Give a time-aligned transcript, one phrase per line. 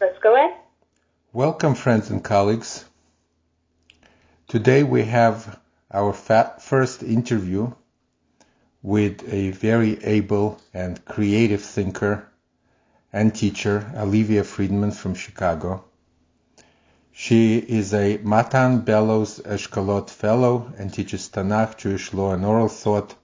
[0.00, 0.56] Let's go ahead.
[1.32, 2.84] Welcome, friends and colleagues.
[4.46, 5.58] Today we have
[5.90, 7.72] our first interview
[8.80, 12.28] with a very able and creative thinker
[13.12, 15.82] and teacher, Olivia Friedman from Chicago.
[17.10, 23.16] She is a Matan Bellows Eshkolot Fellow and teaches Tanakh, Jewish law, and oral thought,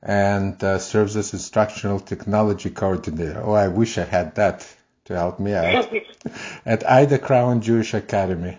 [0.00, 3.42] and uh, serves as instructional technology coordinator.
[3.42, 4.64] Oh, I wish I had that
[5.08, 5.90] to help me out
[6.66, 8.58] at Ida Crown Jewish Academy.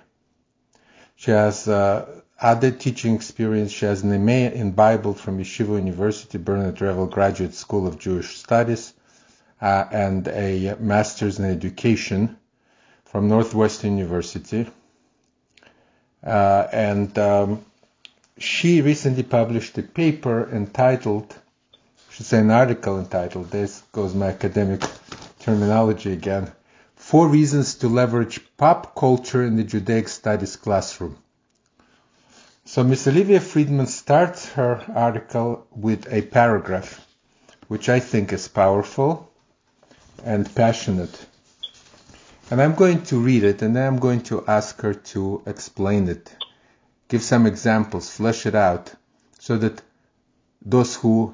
[1.16, 3.72] She has uh, other teaching experience.
[3.72, 8.38] She has an MA in Bible from Yeshiva University, Bernard Revel Graduate School of Jewish
[8.38, 8.94] Studies,
[9.62, 12.36] uh, and a master's in education
[13.06, 14.66] from Northwestern University.
[16.24, 17.64] Uh, and um,
[18.40, 21.32] she recently published a paper entitled,
[22.10, 24.84] I should say an article entitled, this goes my academic
[25.40, 26.52] terminology again,
[26.96, 31.18] Four Reasons to Leverage Pop Culture in the Judaic Studies Classroom.
[32.66, 37.04] So Miss Olivia Friedman starts her article with a paragraph,
[37.68, 39.32] which I think is powerful
[40.24, 41.26] and passionate.
[42.52, 46.10] And I'm going to read it and then I'm going to ask her to explain
[46.10, 46.36] it,
[47.08, 48.94] give some examples, flesh it out,
[49.40, 49.82] so that
[50.62, 51.34] those who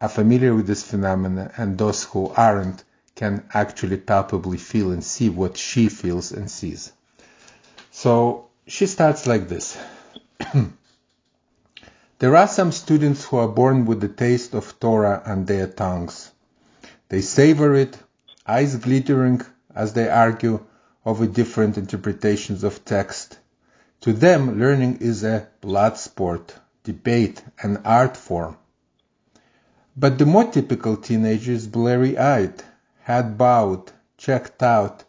[0.00, 2.84] are familiar with this phenomenon and those who aren't
[3.18, 6.92] can actually palpably feel and see what she feels and sees.
[7.90, 9.76] So she starts like this.
[12.20, 16.30] there are some students who are born with the taste of Torah on their tongues.
[17.08, 17.98] They savor it,
[18.46, 19.40] eyes glittering
[19.74, 20.64] as they argue
[21.04, 23.36] over different interpretations of text.
[24.02, 28.56] To them, learning is a blood sport, debate, an art form.
[29.96, 32.62] But the more typical teenager is blurry eyed,
[33.08, 35.04] head bowed, checked out.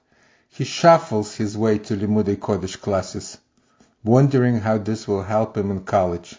[0.50, 3.38] He shuffles his way to Limudei Kodesh classes
[4.04, 6.36] wondering how this will help him in college.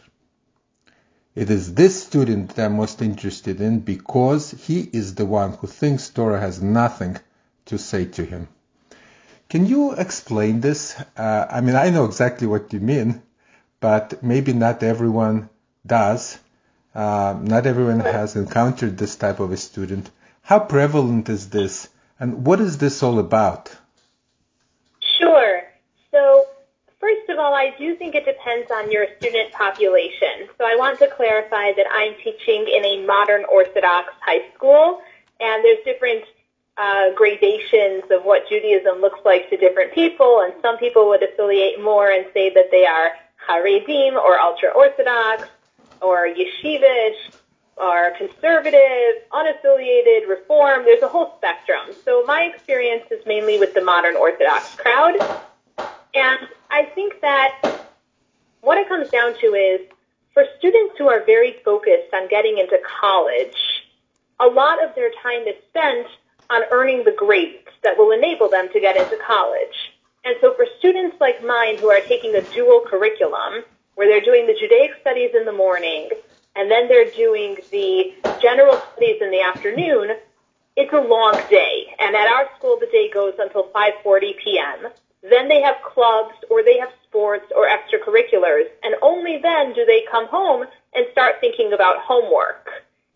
[1.34, 5.67] It is this student that I'm most interested in because he is the one who
[5.67, 7.18] thinks Torah has nothing
[7.67, 8.48] to say to him.
[9.48, 10.98] Can you explain this?
[11.17, 13.23] Uh, I mean, I know exactly what you mean,
[13.80, 15.48] but maybe not everyone
[15.86, 16.39] does.
[16.95, 20.11] Uh, not everyone has encountered this type of a student.
[20.50, 21.88] How prevalent is this,
[22.18, 23.70] and what is this all about?
[25.20, 25.62] Sure.
[26.11, 26.46] So
[26.98, 30.48] First of all, I do think it depends on your student population.
[30.58, 35.00] So I want to clarify that I'm teaching in a modern Orthodox high school,
[35.39, 36.24] and there's different
[36.77, 41.80] uh, gradations of what Judaism looks like to different people, and some people would affiliate
[41.80, 43.12] more and say that they are
[43.48, 45.44] Haredim or ultra-Orthodox
[46.02, 47.39] or yeshivish
[47.77, 50.85] or conservative, unaffiliated, reform.
[50.85, 51.95] There's a whole spectrum.
[52.05, 55.17] So my experience is mainly with the modern Orthodox crowd.
[56.14, 57.86] And I think that
[58.61, 59.81] what it comes down to is
[60.35, 63.57] for students who are very focused on getting into college,
[64.39, 66.07] a lot of their time is spent
[66.51, 69.95] on earning the grades that will enable them to get into college.
[70.25, 73.64] And so for students like mine who are taking a dual curriculum,
[73.95, 76.11] where they're doing the Judaic studies in the morning,
[76.60, 78.12] and then they're doing the
[78.42, 80.10] general studies in the afternoon,
[80.76, 81.86] it's a long day.
[81.98, 84.92] And at our school, the day goes until 5.40 p.m.
[85.22, 88.68] Then they have clubs or they have sports or extracurriculars.
[88.82, 92.68] And only then do they come home and start thinking about homework.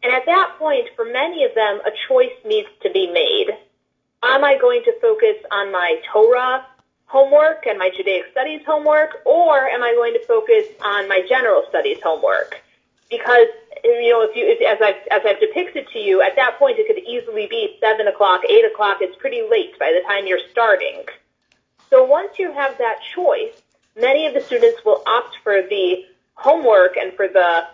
[0.02, 3.48] And at that point, for many of them, a choice needs to be made.
[4.22, 6.64] Am I going to focus on my Torah
[7.04, 11.64] homework and my Judaic studies homework, or am I going to focus on my general
[11.68, 12.63] studies homework?
[13.10, 13.48] Because
[13.84, 16.78] you know, if you if, as I've as I've depicted to you, at that point
[16.78, 18.98] it could easily be seven o'clock, eight o'clock.
[19.00, 21.04] It's pretty late by the time you're starting.
[21.90, 23.62] So once you have that choice,
[23.96, 26.04] many of the students will opt for the
[26.34, 27.64] homework and for the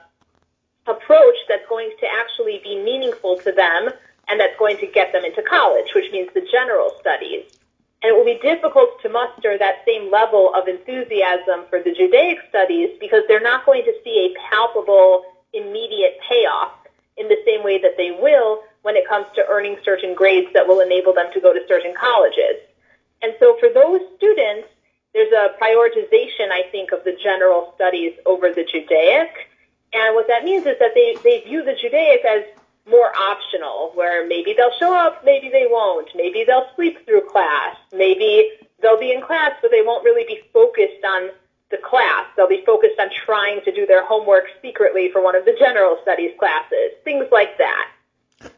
[0.86, 3.90] approach that's going to actually be meaningful to them
[4.28, 7.44] and that's going to get them into college, which means the general studies.
[8.02, 12.38] And it will be difficult to muster that same level of enthusiasm for the Judaic
[12.48, 16.72] studies because they're not going to see a palpable, immediate payoff
[17.18, 20.66] in the same way that they will when it comes to earning certain grades that
[20.66, 22.56] will enable them to go to certain colleges.
[23.22, 24.68] And so for those students,
[25.12, 29.50] there's a prioritization, I think, of the general studies over the Judaic.
[29.92, 32.44] And what that means is that they, they view the Judaic as
[32.88, 36.08] more optional, where maybe they'll show up, maybe they won't.
[36.14, 37.76] Maybe they'll sleep through class.
[37.92, 38.50] Maybe
[38.80, 41.30] they'll be in class, but they won't really be focused on
[41.70, 42.26] the class.
[42.36, 45.98] They'll be focused on trying to do their homework secretly for one of the general
[46.02, 47.90] studies classes, things like that.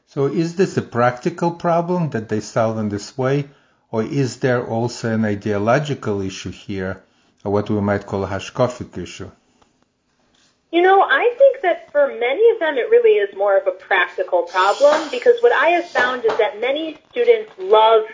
[0.06, 3.48] So is this a practical problem that they solve in this way?
[3.92, 7.04] or is there also an ideological issue here,
[7.44, 9.30] or what we might call a hashkafic issue?
[10.72, 13.72] You know, I think that for many of them it really is more of a
[13.72, 18.04] practical problem because what I have found is that many students love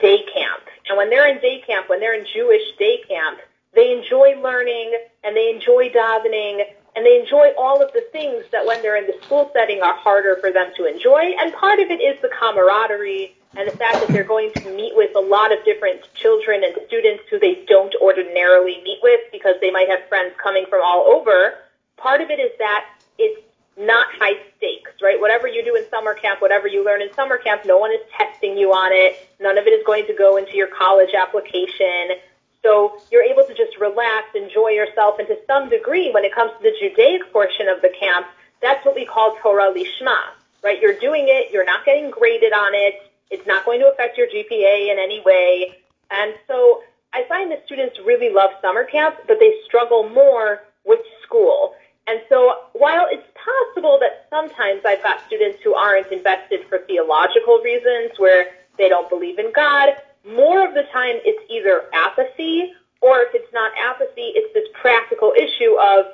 [0.00, 0.62] day camp.
[0.88, 3.40] And when they're in day camp, when they're in Jewish day camp,
[3.74, 6.64] they enjoy learning and they enjoy davening
[6.96, 9.94] and they enjoy all of the things that when they're in the school setting are
[9.94, 11.34] harder for them to enjoy.
[11.38, 14.96] And part of it is the camaraderie and the fact that they're going to meet
[14.96, 19.56] with a lot of different children and students who they don't ordinarily meet with because
[19.60, 21.52] they might have friends coming from all over.
[21.96, 22.86] Part of it is that
[23.18, 23.42] it's
[23.76, 25.20] not high stakes, right?
[25.20, 28.00] Whatever you do in summer camp, whatever you learn in summer camp, no one is
[28.16, 29.28] testing you on it.
[29.40, 32.16] None of it is going to go into your college application.
[32.62, 36.52] So you're able to just relax, enjoy yourself, and to some degree, when it comes
[36.58, 38.26] to the Judaic portion of the camp,
[38.60, 40.16] that's what we call Torah Lishma,
[40.64, 40.80] right?
[40.80, 44.26] You're doing it, you're not getting graded on it, it's not going to affect your
[44.26, 45.76] GPA in any way.
[46.10, 46.82] And so
[47.12, 51.74] I find that students really love summer camp, but they struggle more with school.
[52.06, 57.58] And so while it's possible that sometimes I've got students who aren't invested for theological
[57.58, 59.90] reasons, where they don't believe in God,
[60.24, 65.32] more of the time it's either apathy or if it's not apathy, it's this practical
[65.36, 66.06] issue of,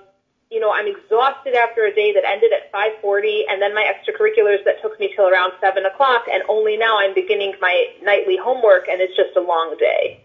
[0.51, 4.65] you know, I'm exhausted after a day that ended at 5:40, and then my extracurriculars
[4.65, 8.89] that took me till around seven o'clock, and only now I'm beginning my nightly homework,
[8.89, 10.25] and it's just a long day.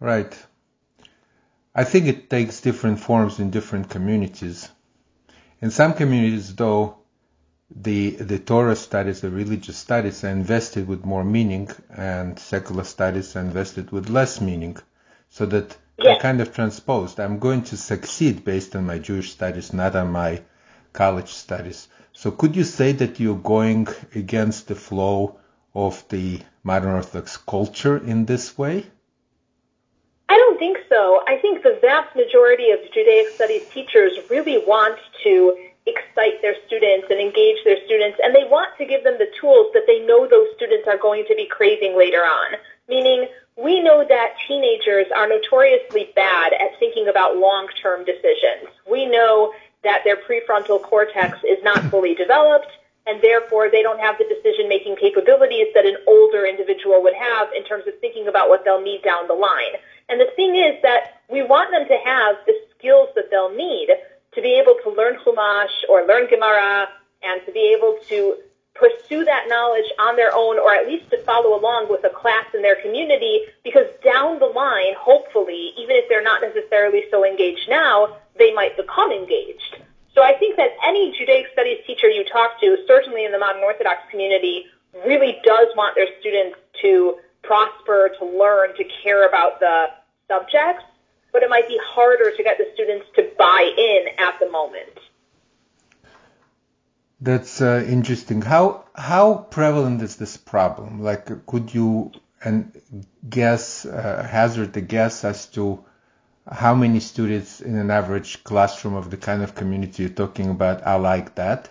[0.00, 0.36] Right.
[1.74, 4.68] I think it takes different forms in different communities.
[5.60, 6.98] In some communities, though,
[7.74, 13.34] the the Torah studies, the religious studies, are invested with more meaning, and secular studies
[13.36, 14.76] are invested with less meaning,
[15.30, 16.04] so that Yeah.
[16.04, 17.18] they're kind of transposed.
[17.20, 20.42] I'm going to succeed based on my Jewish studies, not on my
[20.92, 21.88] college studies.
[22.12, 25.38] So, could you say that you're going against the flow
[25.74, 28.86] of the modern Orthodox culture in this way?
[30.28, 31.22] I don't think so.
[31.26, 37.06] I think the vast majority of Judaic studies teachers really want to excite their students
[37.08, 40.28] and engage their students, and they want to give them the tools that they know
[40.28, 42.56] those students are going to be craving later on.
[42.88, 48.68] Meaning, we know that teenagers are notoriously bad at thinking about long-term decisions.
[48.88, 52.70] We know that their prefrontal cortex is not fully developed,
[53.06, 57.64] and therefore they don't have the decision-making capabilities that an older individual would have in
[57.64, 59.80] terms of thinking about what they'll need down the line.
[60.08, 63.88] And the thing is that we want them to have the skills that they'll need
[64.34, 66.88] to be able to learn Chumash or learn Gemara
[67.22, 68.36] and to be able to
[68.74, 72.46] pursue that knowledge on their own or at least to follow along with a class
[72.54, 77.68] in their community because down the line, hopefully, even if they're not necessarily so engaged
[77.68, 79.82] now, they might become engaged.
[80.14, 83.62] So I think that any Judaic studies teacher you talk to, certainly in the modern
[83.62, 84.66] Orthodox community,
[85.06, 87.18] really does want their students to
[87.48, 89.86] prosper, to learn, to care about the
[90.28, 90.84] subjects,
[91.32, 94.96] but it might be harder to get the students to buy in at the moment.
[97.20, 98.42] That's uh, interesting.
[98.42, 101.02] How how prevalent is this problem?
[101.02, 102.12] Like, could you
[102.44, 102.80] and
[103.28, 105.84] guess uh, hazard a guess as to
[106.50, 110.86] how many students in an average classroom of the kind of community you're talking about
[110.86, 111.68] are like that?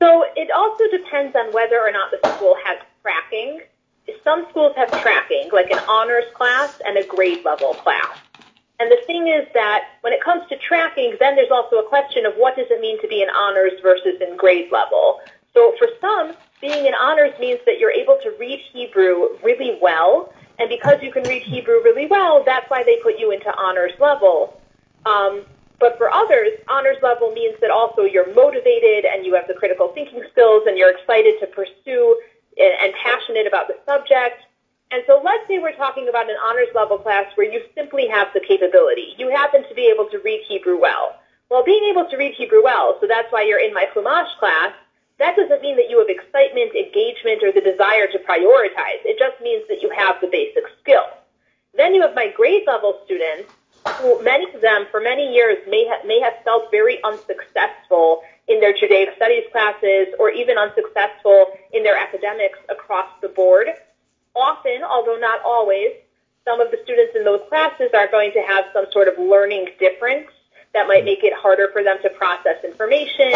[0.00, 3.60] So it also depends on whether or not the school has tracking.
[4.22, 8.18] Some schools have tracking, like an honors class and a grade level class.
[8.78, 12.26] And the thing is that when it comes to tracking, then there's also a question
[12.26, 15.20] of what does it mean to be in honors versus in grade level.
[15.54, 20.32] So for some, being in honors means that you're able to read Hebrew really well,
[20.58, 23.92] and because you can read Hebrew really well, that's why they put you into honors
[23.98, 24.60] level.
[25.06, 25.44] Um,
[25.78, 29.88] but for others, honors level means that also you're motivated and you have the critical
[29.88, 32.20] thinking skills and you're excited to pursue
[32.58, 34.42] and, passionate about the subject.
[34.90, 38.28] And so let's say we're talking about an honors level class where you simply have
[38.34, 39.14] the capability.
[39.18, 41.16] You happen to be able to read Hebrew well.
[41.50, 44.72] Well, being able to read Hebrew well, so that's why you're in my Chumash class,
[45.18, 49.00] that doesn't mean that you have excitement, engagement, or the desire to prioritize.
[49.04, 51.06] It just means that you have the basic skill.
[51.74, 53.50] Then you have my grade level students,
[54.00, 58.60] who many of them for many years may, ha- may have felt very unsuccessful in
[58.60, 63.68] their Judaic studies classes or even unsuccessful in their academics across the board.
[64.34, 65.92] Often, although not always,
[66.44, 69.68] some of the students in those classes are going to have some sort of learning
[69.80, 70.28] difference
[70.74, 73.32] that might make it harder for them to process information,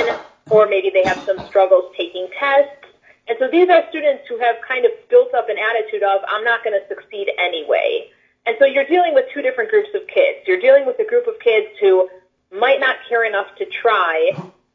[0.50, 2.86] or maybe they have some struggles taking tests.
[3.26, 6.44] And so these are students who have kind of built up an attitude of, I'm
[6.44, 8.10] not going to succeed anyway.
[8.46, 10.46] And so you're dealing with two different groups of kids.
[10.46, 12.08] You're dealing with a group of kids who
[12.52, 14.32] might not care enough to try,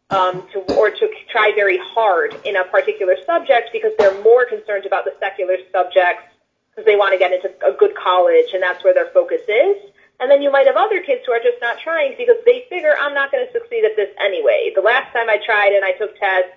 [0.10, 4.86] um, to, or to try very hard in a particular subject because they're more concerned
[4.86, 6.24] about the secular subjects
[6.70, 9.78] because they want to get into a good college and that's where their focus is.
[10.20, 12.96] And then you might have other kids who are just not trying because they figure
[13.00, 14.72] I'm not going to succeed at this anyway.
[14.76, 16.56] The last time I tried and I took tests,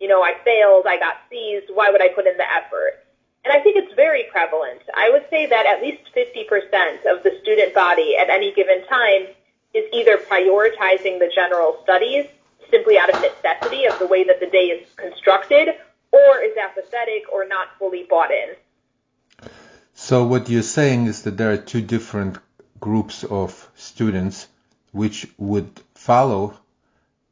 [0.00, 3.04] you know, I failed, I got C's, why would I put in the effort?
[3.44, 4.82] And I think it's very prevalent.
[4.94, 9.28] I would say that at least 50% of the student body at any given time
[9.72, 12.26] is either prioritizing the general studies
[12.70, 15.68] simply out of necessity of the way that the day is constructed
[16.12, 19.50] or is apathetic or not fully bought in.
[19.94, 22.38] So what you're saying is that there are two different
[22.80, 24.46] groups of students
[24.92, 26.56] which would follow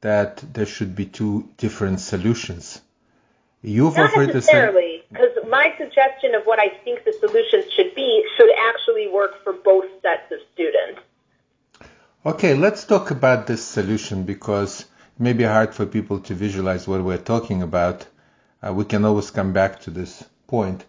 [0.00, 2.80] that there should be two different solutions.
[3.62, 8.24] You've Not offered necessarily, because my suggestion of what I think the solutions should be
[8.36, 11.00] should actually work for both sets of students.
[12.24, 14.84] Okay, let's talk about this solution because
[15.16, 18.06] it may be hard for people to visualize what we're talking about.
[18.62, 20.84] Uh, we can always come back to this point.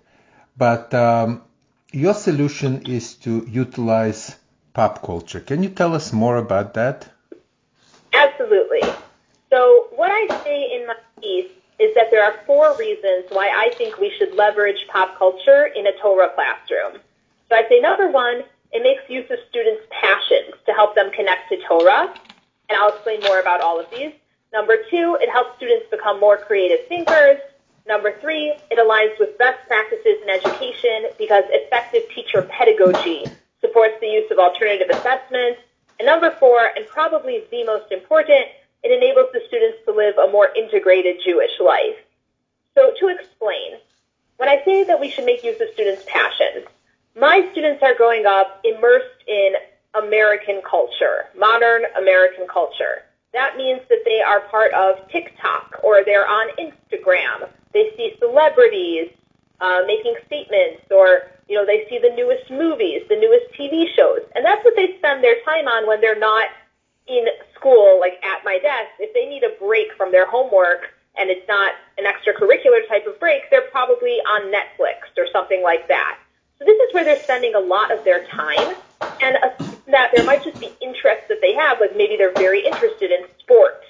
[0.58, 1.44] But um,
[1.94, 4.36] your solution is to utilize
[4.74, 5.40] pop culture.
[5.40, 7.08] Can you tell us more about that?
[8.14, 8.82] Absolutely.
[9.50, 13.74] So, what I say in my piece is that there are four reasons why I
[13.76, 17.02] think we should leverage pop culture in a Torah classroom.
[17.48, 18.44] So, I say number one,
[18.74, 22.14] it makes use of students' passions to help them connect to Torah,
[22.70, 24.12] and I'll explain more about all of these.
[24.54, 27.38] Number two, it helps students become more creative thinkers.
[27.88, 33.26] Number three, it aligns with best practices in education because effective teacher pedagogy
[33.62, 35.62] supports the use of alternative assessments.
[36.00, 38.46] And number four, and probably the most important,
[38.84, 41.98] it enables the students to live a more integrated Jewish life.
[42.76, 43.80] So to explain,
[44.38, 46.68] when I say that we should make use of students' passions,
[47.16, 49.54] my students are growing up immersed in
[50.04, 53.04] American culture, modern American culture.
[53.34, 57.50] That means that they are part of TikTok or they're on Instagram.
[57.74, 59.10] They see celebrities
[59.62, 64.20] uh, making statements or you know, they see the newest movies, the newest TV shows,
[64.36, 66.50] and that's what they spend their time on when they're not
[67.08, 67.26] in
[67.56, 68.92] school, like at my desk.
[69.00, 73.20] If they need a break from their homework and it's not an extracurricular type of
[73.20, 76.20] break, they're probably on Netflix or something like that.
[76.60, 79.38] So this is where they're spending a lot of their time, and
[79.88, 83.26] that there might just be interests that they have, like maybe they're very interested in
[83.40, 83.86] sports,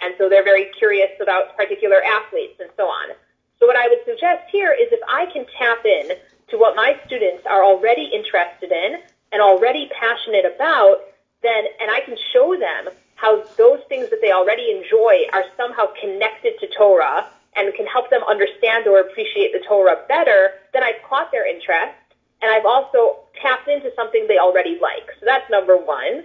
[0.00, 3.14] and so they're very curious about particular athletes and so on.
[3.58, 6.16] So what I would suggest here is if I can tap in
[6.50, 9.00] to what my students are already interested in
[9.32, 10.98] and already passionate about,
[11.42, 15.86] then, and I can show them how those things that they already enjoy are somehow
[16.00, 21.02] connected to Torah and can help them understand or appreciate the Torah better, then I've
[21.08, 21.94] caught their interest
[22.42, 25.08] and I've also tapped into something they already like.
[25.20, 26.24] So that's number one.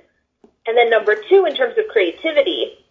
[0.66, 2.86] And then number two, in terms of creativity,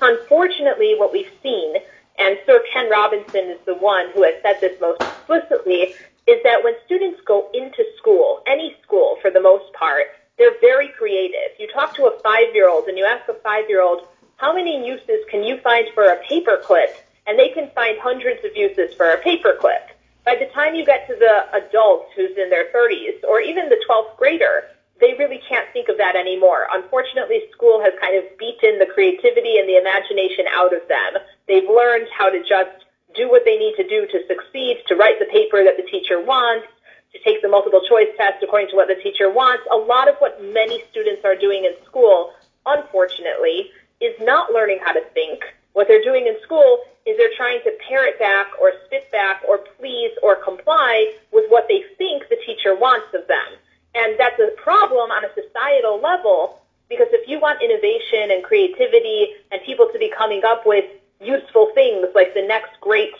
[0.00, 1.76] unfortunately, what we've seen,
[2.18, 5.94] and Sir Ken Robinson is the one who has said this most explicitly,
[6.28, 10.04] is that when students go into school, any school for the most part,
[10.38, 11.58] they're very creative.
[11.58, 14.06] You talk to a five-year-old and you ask a five-year-old,
[14.36, 16.94] how many uses can you find for a paperclip?
[17.26, 19.91] And they can find hundreds of uses for a paperclip.
[20.24, 23.82] By the time you get to the adult who's in their 30s, or even the
[23.88, 26.68] 12th grader, they really can't think of that anymore.
[26.72, 31.18] Unfortunately, school has kind of beaten the creativity and the imagination out of them.
[31.48, 35.18] They've learned how to just do what they need to do to succeed, to write
[35.18, 36.66] the paper that the teacher wants,
[37.12, 39.64] to take the multiple choice test according to what the teacher wants.
[39.72, 42.32] A lot of what many students are doing in school,
[42.64, 45.42] unfortunately, is not learning how to think.
[45.72, 49.58] What they're doing in school is they're trying to parrot back or spit back or
[49.78, 53.58] please or comply with what they think the teacher wants of them.
[53.94, 59.28] And that's a problem on a societal level because if you want innovation and creativity
[59.50, 60.84] and people to be coming up with
[61.20, 63.14] useful things like the next great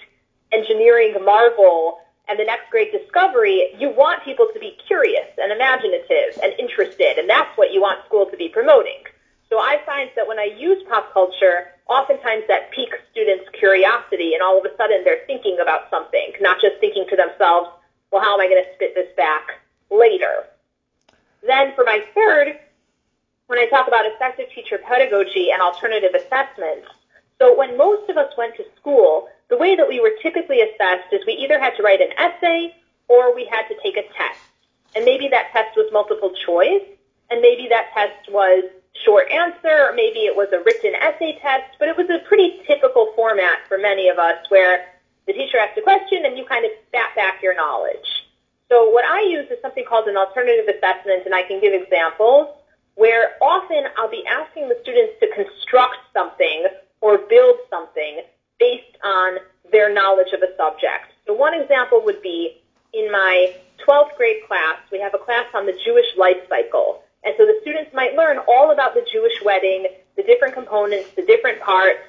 [0.52, 6.38] engineering marvel and the next great discovery, you want people to be curious and imaginative
[6.42, 9.02] and interested, and that's what you want school to be promoting.
[9.48, 14.42] So I find that when I use pop culture, oftentimes that piques students' curiosity, and
[14.42, 17.68] all of a sudden they're thinking about something, not just thinking to themselves,
[18.10, 19.60] well, how am I going to spit this back
[19.90, 20.46] later?
[21.46, 22.58] Then for my third,
[23.46, 26.88] when I talk about effective teacher pedagogy and alternative assessments,
[27.38, 31.12] so when most of us went to school, the way that we were typically assessed
[31.12, 32.74] is we either had to write an essay
[33.08, 34.38] or we had to take a test.
[34.94, 36.84] And maybe that test was multiple choice,
[37.30, 38.64] and maybe that test was
[39.04, 43.12] short answer, maybe it was a written essay test, but it was a pretty typical
[43.16, 44.86] format for many of us where
[45.26, 48.28] the teacher asked a question and you kind of spat back your knowledge.
[48.68, 52.48] So what I use is something called an alternative assessment, and I can give examples
[52.94, 56.66] where often I'll be asking the students to construct something
[57.00, 58.22] or build something
[58.58, 59.38] based on
[59.70, 61.12] their knowledge of a subject.
[61.26, 62.58] So one example would be
[62.92, 63.54] in my
[63.86, 67.02] 12th grade class, we have a class on the Jewish life cycle.
[67.24, 69.86] And so the students might learn all about the Jewish wedding,
[70.16, 72.00] the different components, the different parts,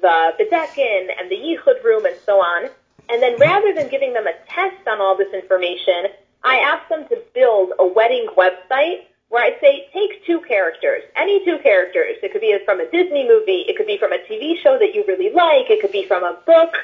[0.00, 2.70] the Bedeken and the Yichud room and so on.
[3.08, 6.06] And then rather than giving them a test on all this information,
[6.44, 11.44] I ask them to build a wedding website where I say, take two characters, any
[11.44, 12.16] two characters.
[12.22, 13.64] It could be from a Disney movie.
[13.66, 15.70] It could be from a TV show that you really like.
[15.70, 16.74] It could be from a book.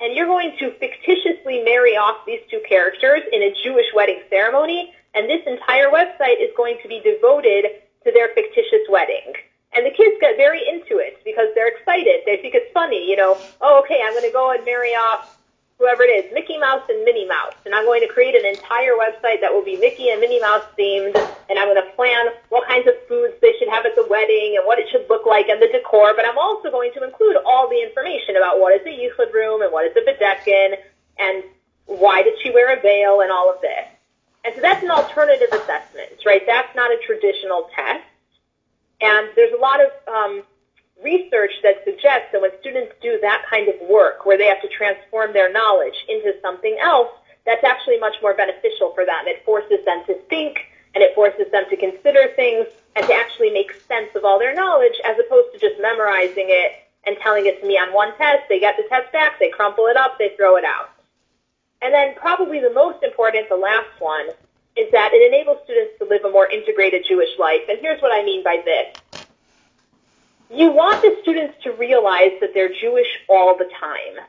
[0.00, 4.94] And you're going to fictitiously marry off these two characters in a Jewish wedding ceremony.
[5.14, 9.34] And this entire website is going to be devoted to their fictitious wedding.
[9.74, 12.22] And the kids get very into it because they're excited.
[12.24, 15.38] They think it's funny, you know, oh, okay, I'm going to go and marry off
[15.78, 17.54] whoever it is, Mickey Mouse and Minnie Mouse.
[17.64, 20.64] And I'm going to create an entire website that will be Mickey and Minnie Mouse
[20.78, 21.14] themed.
[21.48, 24.58] And I'm going to plan what kinds of foods they should have at the wedding
[24.58, 26.14] and what it should look like and the decor.
[26.14, 29.62] But I'm also going to include all the information about what is a Yichud room
[29.62, 30.74] and what is a Bedeken
[31.18, 31.44] and
[31.86, 33.87] why did she wear a veil and all of this.
[34.48, 36.40] And so that's an alternative assessment, right?
[36.46, 38.00] That's not a traditional test.
[38.98, 40.42] And there's a lot of um,
[41.04, 44.68] research that suggests that when students do that kind of work, where they have to
[44.68, 47.10] transform their knowledge into something else,
[47.44, 49.26] that's actually much more beneficial for them.
[49.26, 50.56] It forces them to think
[50.94, 54.54] and it forces them to consider things and to actually make sense of all their
[54.54, 58.48] knowledge as opposed to just memorizing it and telling it to me on one test.
[58.48, 60.88] They get the test back, they crumple it up, they throw it out.
[61.80, 64.28] And then probably the most important, the last one,
[64.76, 67.62] is that it enables students to live a more integrated Jewish life.
[67.68, 69.24] And here's what I mean by this
[70.50, 74.24] you want the students to realize that they're Jewish all the time.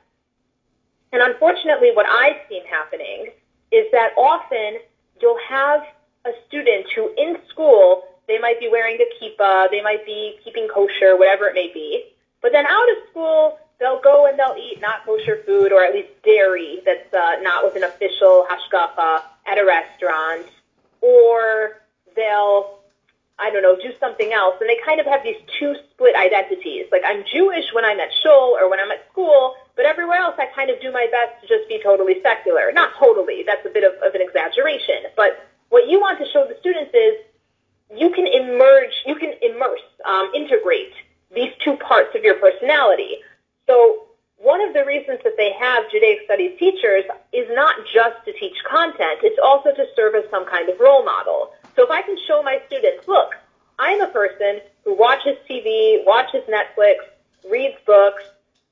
[1.14, 3.32] And unfortunately, what I've seen happening
[3.72, 4.80] is that often
[5.22, 5.82] you'll have
[6.26, 10.68] a student who in school, they might be wearing the kippah, they might be keeping
[10.68, 12.04] kosher, whatever it may be.
[12.42, 15.94] But then out of school, they'll go and they'll eat not kosher food or at
[15.94, 20.46] least dairy that's uh, not with an official hashgacha at a restaurant.
[21.02, 21.82] Or
[22.16, 22.80] they'll
[23.40, 24.56] I don't know, do something else.
[24.60, 26.88] And they kind of have these two split identities.
[26.92, 30.36] Like I'm Jewish when I'm at shul or when I'm at school, but everywhere else
[30.38, 32.72] I kind of do my best to just be totally secular.
[32.74, 35.08] Not totally, that's a bit of, of an exaggeration.
[35.16, 37.16] But what you want to show the students is
[37.96, 40.94] you can emerge, you can immerse, um, integrate
[41.34, 43.20] these two parts of your personality.
[43.70, 48.34] So one of the reasons that they have Judaic studies teachers is not just to
[48.34, 51.52] teach content, it's also to serve as some kind of role model.
[51.76, 53.36] So if I can show my students, look,
[53.78, 56.96] I'm a person who watches TV, watches Netflix,
[57.48, 58.24] reads books,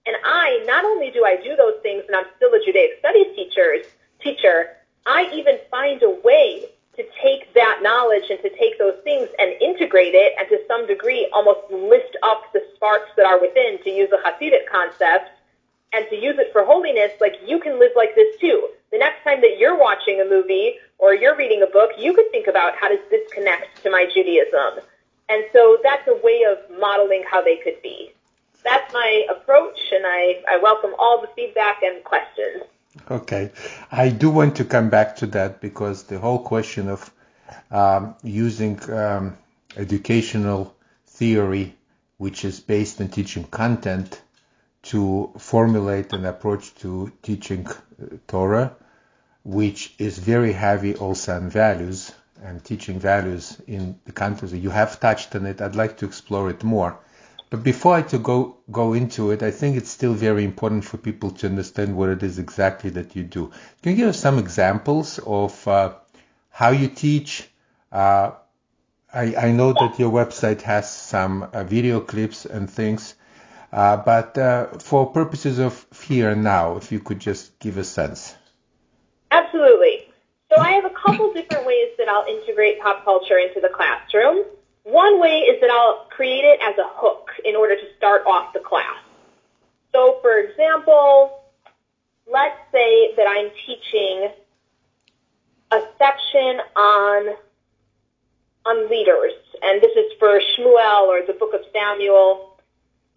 [0.08, 3.36] and I, not only do I do those things and I'm still a Judaic studies
[3.36, 3.86] teachers,
[4.20, 9.30] teacher, I even find a way to take that knowledge and to take those things
[9.38, 12.57] and integrate it and to some degree almost lift up the
[13.16, 15.32] that are within to use the Hasidic concept
[15.94, 18.70] and to use it for holiness, like you can live like this too.
[18.92, 22.30] The next time that you're watching a movie or you're reading a book, you could
[22.32, 24.84] think about how does this connect to my Judaism?
[25.30, 28.14] And so that's a way of modeling how they could be.
[28.64, 32.64] That's my approach, and I, I welcome all the feedback and questions.
[33.10, 33.52] Okay.
[33.92, 37.12] I do want to come back to that because the whole question of
[37.72, 39.38] um, using um,
[39.78, 41.77] educational theory,
[42.18, 44.22] which is based on teaching content,
[44.84, 48.76] to formulate an approach to teaching uh, Torah,
[49.44, 52.12] which is very heavy also on values
[52.44, 54.56] and teaching values in the context.
[54.56, 55.62] You have touched on it.
[55.62, 56.98] I'd like to explore it more.
[57.50, 60.98] But before I to go go into it, I think it's still very important for
[60.98, 63.52] people to understand what it is exactly that you do.
[63.82, 65.94] Can you give us some examples of uh,
[66.50, 67.48] how you teach?
[67.90, 68.32] Uh,
[69.14, 73.16] I, I, know that your website has some uh, video clips and things.
[73.72, 77.84] Uh, but uh, for purposes of here and now, if you could just give a
[77.84, 78.36] sense.
[79.32, 80.10] Absolutely.
[80.50, 84.44] So I have a couple different ways that I'll integrate pop culture into the classroom.
[84.84, 88.54] One way is that I'll create it as a hook in order to start off
[88.54, 88.96] the class.
[89.94, 91.44] So for example,
[92.32, 94.30] let's say that I'm teaching
[95.72, 97.36] a section on
[98.68, 99.32] on leaders,
[99.64, 102.60] and this is for Shmuel or the book of Samuel.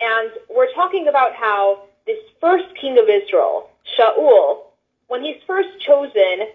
[0.00, 4.62] And we're talking about how this first king of Israel, Shaul,
[5.08, 6.46] when he's first chosen,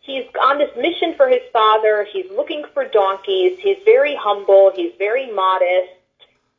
[0.00, 2.06] he's on this mission for his father.
[2.12, 3.58] He's looking for donkeys.
[3.60, 4.70] He's very humble.
[4.74, 5.90] He's very modest.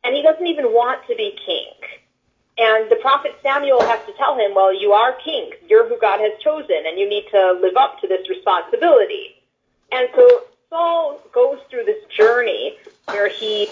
[0.04, 1.72] And he doesn't even want to be king.
[2.58, 5.52] And the prophet Samuel has to tell him, well, you are king.
[5.68, 9.36] You're who God has chosen, and you need to live up to this responsibility.
[9.92, 13.70] And so Saul goes through this journey where he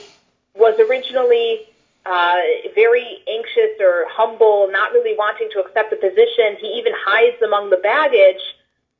[0.55, 1.67] was originally
[2.05, 2.37] uh,
[2.75, 6.57] very anxious or humble, not really wanting to accept the position.
[6.59, 8.41] He even hides among the baggage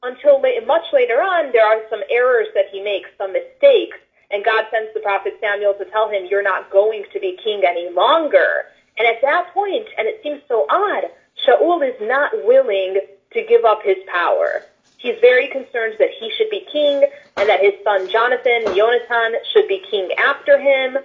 [0.03, 3.97] until la- much later on, there are some errors that he makes, some mistakes,
[4.31, 7.63] and God sends the prophet Samuel to tell him, you're not going to be king
[7.65, 8.65] any longer.
[8.97, 11.05] And at that point, and it seems so odd,
[11.45, 12.99] Shaul is not willing
[13.33, 14.63] to give up his power.
[15.03, 17.03] He's very concerned that he should be king
[17.37, 20.97] and that his son Jonathan, Jonathan, should be king after him.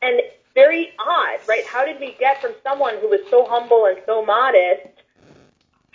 [0.00, 0.22] And
[0.54, 1.66] very odd, right?
[1.66, 5.02] How did we get from someone who was so humble and so modest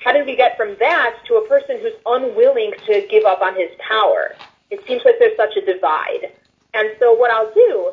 [0.07, 3.55] how did we get from that to a person who's unwilling to give up on
[3.55, 4.35] his power?
[4.69, 6.31] It seems like there's such a divide.
[6.73, 7.91] And so what I'll do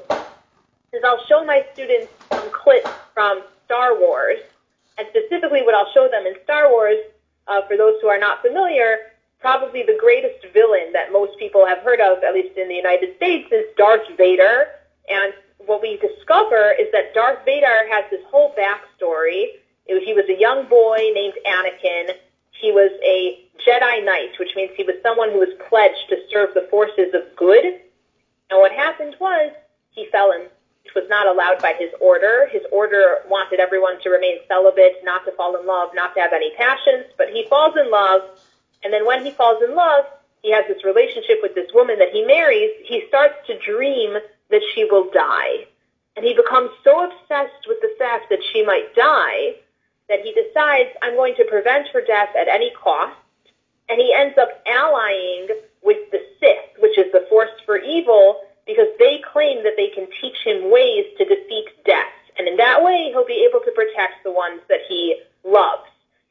[0.92, 4.38] is I'll show my students some clips from Star Wars,
[4.98, 6.98] and specifically what I'll show them in Star Wars,
[7.48, 9.12] uh, for those who are not familiar,
[9.44, 13.14] probably the greatest villain that most people have heard of, at least in the United
[13.16, 14.72] States, is Darth Vader.
[15.10, 20.24] And what we discover is that Darth Vader has this whole backstory was, he was
[20.30, 22.16] a young boy named Anakin.
[22.52, 26.54] He was a Jedi Knight, which means he was someone who was pledged to serve
[26.54, 27.64] the forces of good.
[28.50, 29.52] And what happened was
[29.90, 30.48] he fell in,
[30.84, 32.48] which was not allowed by his order.
[32.50, 36.32] His order wanted everyone to remain celibate, not to fall in love, not to have
[36.32, 37.12] any passions.
[37.18, 38.22] But he falls in love,
[38.84, 40.04] and then when he falls in love,
[40.42, 42.70] he has this relationship with this woman that he marries.
[42.84, 44.12] He starts to dream
[44.50, 45.66] that she will die.
[46.16, 49.56] And he becomes so obsessed with the fact that she might die
[50.08, 53.16] that he decides, I'm going to prevent her death at any cost,
[53.88, 55.48] and he ends up allying
[55.82, 60.06] with the Sith, which is the force for evil, because they claim that they can
[60.20, 62.12] teach him ways to defeat death.
[62.38, 65.88] And in that way, he'll be able to protect the ones that he loves.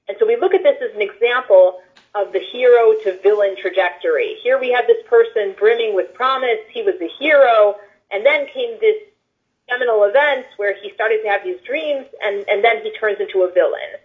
[0.07, 1.81] And so we look at this as an example
[2.15, 4.35] of the hero to villain trajectory.
[4.43, 6.59] Here we have this person brimming with promise.
[6.69, 7.75] He was a hero.
[8.11, 8.97] And then came this
[9.69, 13.41] seminal events where he started to have these dreams and, and then he turns into
[13.43, 13.97] a villain.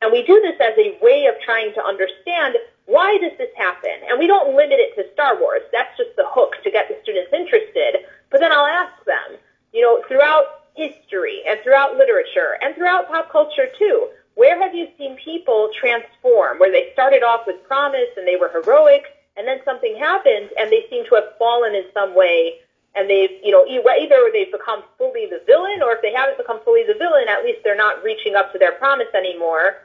[0.00, 4.08] And we do this as a way of trying to understand why does this happen?
[4.08, 5.60] And we don't limit it to Star Wars.
[5.72, 8.08] That's just the hook to get the students interested.
[8.30, 9.36] But then I'll ask them,
[9.72, 14.08] you know, throughout history and throughout literature and throughout pop culture too,
[14.40, 18.48] where have you seen people transform where they started off with promise and they were
[18.48, 19.04] heroic
[19.36, 22.54] and then something happened and they seem to have fallen in some way
[22.94, 26.58] and they've, you know, either they've become fully the villain, or if they haven't become
[26.64, 29.76] fully the villain, at least they're not reaching up to their promise anymore.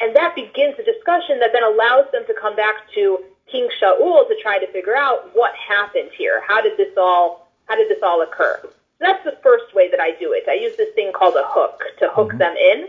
[0.00, 3.18] And that begins a discussion that then allows them to come back to
[3.50, 6.40] King Shaul to try to figure out what happened here.
[6.46, 8.60] How did this all, how did this all occur?
[8.62, 10.48] So that's the first way that I do it.
[10.48, 12.38] I use this thing called a hook to hook mm-hmm.
[12.38, 12.86] them in.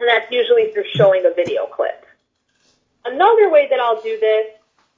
[0.00, 2.06] And that's usually through showing a video clip.
[3.04, 4.46] Another way that I'll do this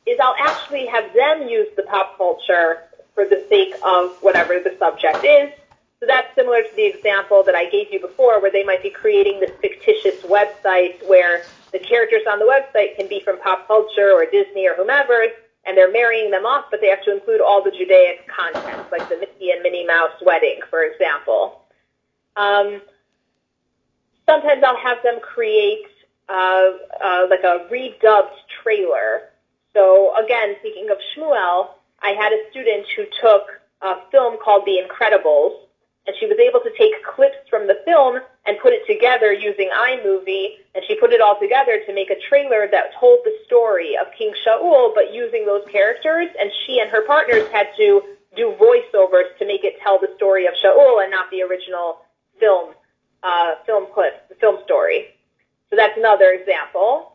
[0.06, 2.82] is I'll actually have them use the pop culture
[3.14, 5.50] for the sake of whatever the subject is.
[6.00, 8.90] So that's similar to the example that I gave you before, where they might be
[8.90, 14.10] creating this fictitious website where the characters on the website can be from pop culture
[14.12, 15.26] or Disney or whomever,
[15.66, 19.08] and they're marrying them off, but they have to include all the Judaic content, like
[19.10, 21.62] the Mickey and Minnie Mouse wedding, for example.
[22.36, 22.80] Um,
[24.30, 25.86] sometimes I'll have them create
[26.28, 26.70] uh,
[27.02, 29.34] uh, like a redubbed trailer.
[29.74, 31.70] So again, speaking of Shmuel,
[32.02, 33.46] I had a student who took
[33.82, 35.66] a film called The Incredibles,
[36.06, 39.68] and she was able to take clips from the film and put it together using
[39.74, 43.96] iMovie, and she put it all together to make a trailer that told the story
[44.00, 48.02] of King Shaul, but using those characters, and she and her partners had to
[48.36, 51.98] do voiceovers to make it tell the story of Shaul and not the original
[52.38, 52.74] film,
[53.66, 55.14] film clip, the film story.
[55.70, 57.12] So that's another example.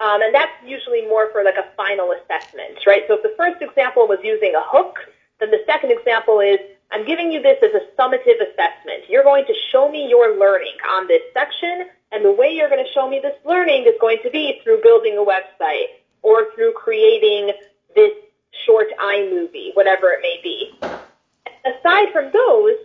[0.00, 3.02] Um, and that's usually more for like a final assessment, right?
[3.06, 4.98] So if the first example was using a hook,
[5.40, 6.58] then the second example is
[6.90, 9.08] I'm giving you this as a summative assessment.
[9.08, 12.84] You're going to show me your learning on this section, and the way you're going
[12.84, 16.72] to show me this learning is going to be through building a website or through
[16.72, 17.52] creating
[17.94, 18.12] this
[18.66, 20.72] short iMovie, whatever it may be.
[21.64, 22.76] Aside from those,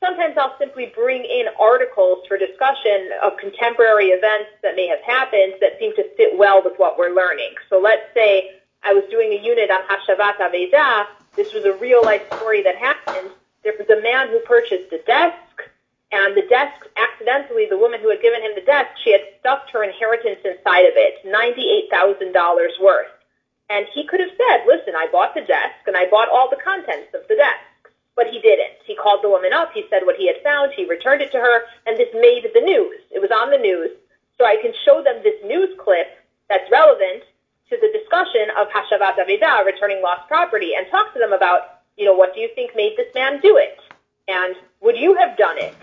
[0.00, 5.54] sometimes I'll simply bring in articles for discussion of contemporary events that may have happened
[5.60, 7.54] that seem to fit well with what we're learning.
[7.68, 8.50] So let's say
[8.82, 11.06] I was doing a unit on Hashavat Aveda.
[11.34, 13.30] This was a real life story that happened.
[13.64, 15.36] There was a man who purchased a desk,
[16.10, 19.70] and the desk, accidentally, the woman who had given him the desk, she had stuffed
[19.72, 23.12] her inheritance inside of it, $98,000 worth.
[23.68, 26.62] And he could have said, listen, I bought the desk, and I bought all the
[26.64, 27.67] contents of the desk
[28.18, 28.74] but he didn't.
[28.84, 29.70] He called the woman up.
[29.72, 30.72] He said what he had found.
[30.74, 32.98] He returned it to her, and this made the news.
[33.12, 33.90] It was on the news.
[34.36, 37.22] So I can show them this news clip that's relevant
[37.70, 42.04] to the discussion of Hashavat Aveda, returning lost property, and talk to them about, you
[42.04, 43.78] know, what do you think made this man do it?
[44.26, 45.74] And would you have done it?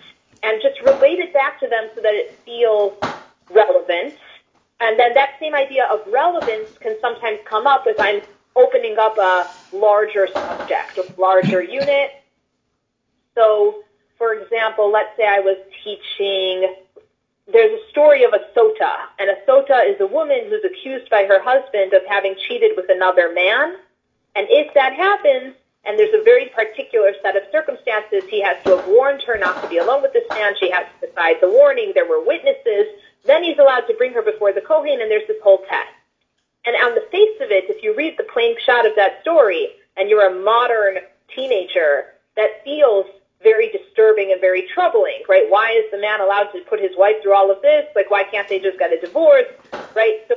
[0.44, 2.94] And just relate it back to them so that it feels
[3.50, 4.14] relevant.
[4.82, 8.22] And then that same idea of relevance can sometimes come up if I'm
[8.58, 12.12] opening up a larger subject, a larger unit.
[13.36, 13.84] So,
[14.18, 16.74] for example, let's say I was teaching,
[17.52, 21.26] there's a story of a sota, and a sota is a woman who's accused by
[21.26, 23.76] her husband of having cheated with another man.
[24.36, 28.78] And if that happens, and there's a very particular set of circumstances, he has to
[28.78, 30.54] have warned her not to be alone with this man.
[30.60, 31.92] She has to decide the warning.
[31.94, 32.88] There were witnesses.
[33.26, 35.94] Then he's allowed to bring her before the Kohen, and there's this whole test.
[36.66, 39.70] And on the face of it, if you read the plain pshat of that story,
[39.96, 40.98] and you're a modern
[41.34, 43.06] teenager, that feels
[43.44, 45.46] very disturbing and very troubling, right?
[45.50, 47.86] Why is the man allowed to put his wife through all of this?
[47.96, 49.46] Like, why can't they just get a divorce,
[49.96, 50.22] right?
[50.28, 50.36] So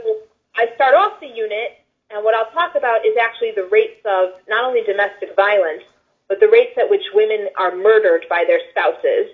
[0.57, 1.79] I start off the unit,
[2.11, 5.85] and what I'll talk about is actually the rates of not only domestic violence,
[6.29, 9.31] but the rates at which women are murdered by their spouses.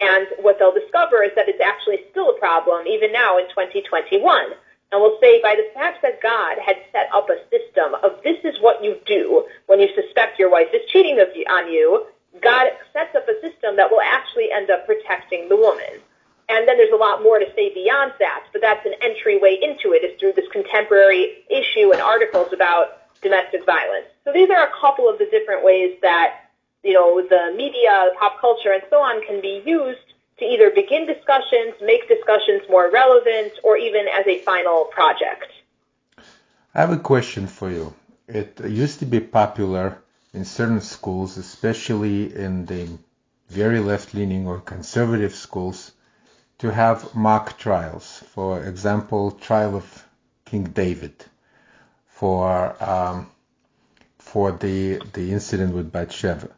[0.00, 4.22] And what they'll discover is that it's actually still a problem, even now in 2021.
[4.90, 8.38] And we'll say by the fact that God had set up a system of this
[8.44, 12.06] is what you do when you suspect your wife is cheating on you,
[12.42, 16.00] God sets up a system that will actually end up protecting the woman.
[16.48, 19.92] And then there's a lot more to say beyond that, but that's an entryway into
[19.92, 24.06] it is through this contemporary issue and articles about domestic violence.
[24.24, 26.48] So these are a couple of the different ways that,
[26.82, 31.06] you know, the media, pop culture, and so on can be used to either begin
[31.06, 35.50] discussions, make discussions more relevant, or even as a final project.
[36.74, 37.92] I have a question for you.
[38.28, 39.98] It used to be popular
[40.38, 42.88] in certain schools, especially in the
[43.48, 45.90] very left leaning or conservative schools,
[46.58, 48.22] to have mock trials.
[48.34, 49.86] For example, trial of
[50.44, 51.16] King David,
[52.06, 53.26] for um,
[54.18, 56.50] for the the incident with Bathsheba.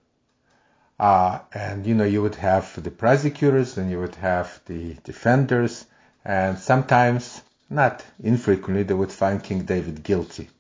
[0.99, 5.87] Uh, and you know you would have the prosecutors and you would have the defenders,
[6.23, 7.41] and sometimes,
[7.71, 10.51] not infrequently, they would find King David guilty.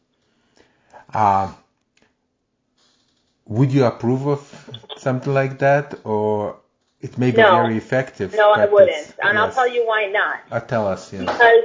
[1.12, 1.52] Uh,
[3.50, 4.42] would you approve of
[4.96, 6.56] something like that, or
[7.00, 7.62] it may be No.
[7.62, 8.32] very effective?
[8.34, 9.14] No, I wouldn't.
[9.22, 10.38] And I'll tell you why not.
[10.50, 11.20] Uh, tell us, yes.
[11.22, 11.64] Because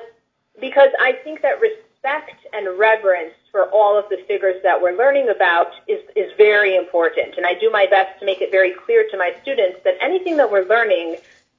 [0.60, 5.30] because I think that respect and reverence for all of the figures that we're learning
[5.30, 7.36] about is, is very important.
[7.38, 10.38] And I do my best to make it very clear to my students that anything
[10.38, 11.17] that we're learning,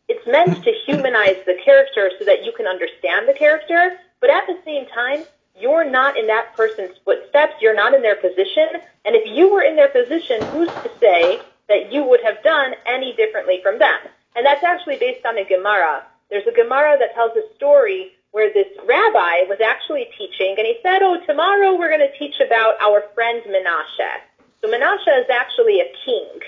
[0.08, 4.46] it's meant to humanize the character so that you can understand the character, but at
[4.46, 5.24] the same time,
[5.58, 8.68] you're not in that person's footsteps, you're not in their position,
[9.04, 12.74] and if you were in their position, who's to say that you would have done
[12.86, 13.98] any differently from them?
[14.34, 16.04] And that's actually based on a Gemara.
[16.30, 20.76] There's a Gemara that tells a story where this rabbi was actually teaching, and he
[20.82, 24.20] said, "Oh, tomorrow we're going to teach about our friend Menashe."
[24.60, 26.40] So Menashe is actually a king,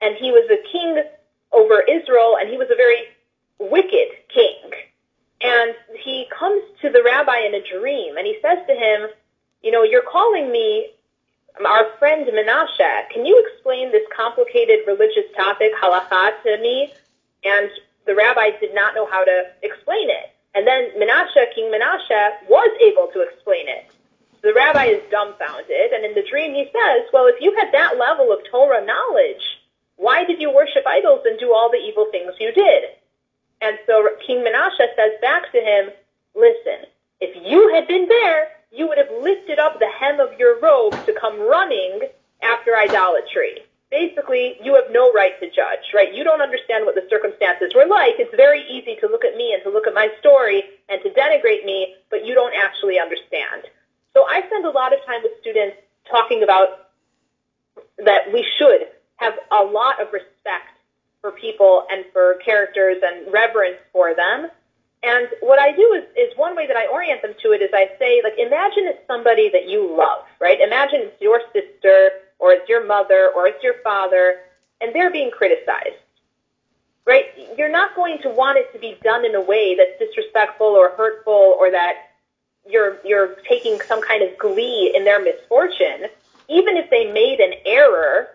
[0.00, 1.04] and he was a king
[1.52, 3.04] over Israel, and he was a very
[3.58, 4.72] wicked king.
[5.40, 9.08] And he comes to the rabbi in a dream, and he says to him,
[9.62, 10.90] "You know, you're calling me
[11.64, 13.10] our friend Menashe.
[13.10, 16.92] Can you explain this complicated religious topic, halakha, to me?"
[17.44, 17.70] And
[18.06, 20.30] the rabbi did not know how to explain it.
[20.54, 23.84] And then Menashe, King Menashe, was able to explain it.
[24.40, 27.98] The rabbi is dumbfounded, and in the dream he says, Well, if you had that
[27.98, 29.42] level of Torah knowledge,
[29.96, 32.84] why did you worship idols and do all the evil things you did?
[33.60, 35.90] And so King Menashe says back to him,
[36.34, 36.84] Listen,
[37.20, 40.92] if you had been there, you would have lifted up the hem of your robe
[41.06, 42.00] to come running
[42.42, 43.64] after idolatry.
[43.90, 46.12] Basically, you have no right to judge, right?
[46.12, 48.16] You don't understand what the circumstances were like.
[48.18, 51.10] It's very easy to look at me and to look at my story and to
[51.10, 53.62] denigrate me, but you don't actually understand.
[54.12, 55.76] So I spend a lot of time with students
[56.10, 56.90] talking about
[58.04, 60.75] that we should have a lot of respect
[61.26, 64.48] for people and for characters and reverence for them.
[65.02, 67.70] And what I do is, is one way that I orient them to it is
[67.74, 70.60] I say, like, imagine it's somebody that you love, right?
[70.60, 74.38] Imagine it's your sister or it's your mother or it's your father
[74.80, 75.98] and they're being criticized,
[77.04, 77.24] right?
[77.58, 80.90] You're not going to want it to be done in a way that's disrespectful or
[80.90, 81.94] hurtful or that
[82.68, 86.06] you're, you're taking some kind of glee in their misfortune.
[86.48, 88.28] Even if they made an error,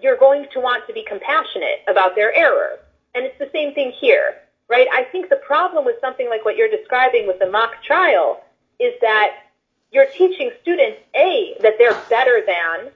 [0.00, 2.78] you're going to want to be compassionate about their error.
[3.14, 4.36] And it's the same thing here,
[4.68, 4.86] right?
[4.92, 8.44] I think the problem with something like what you're describing with the mock trial
[8.78, 9.30] is that
[9.90, 12.92] you're teaching students, A, that they're better than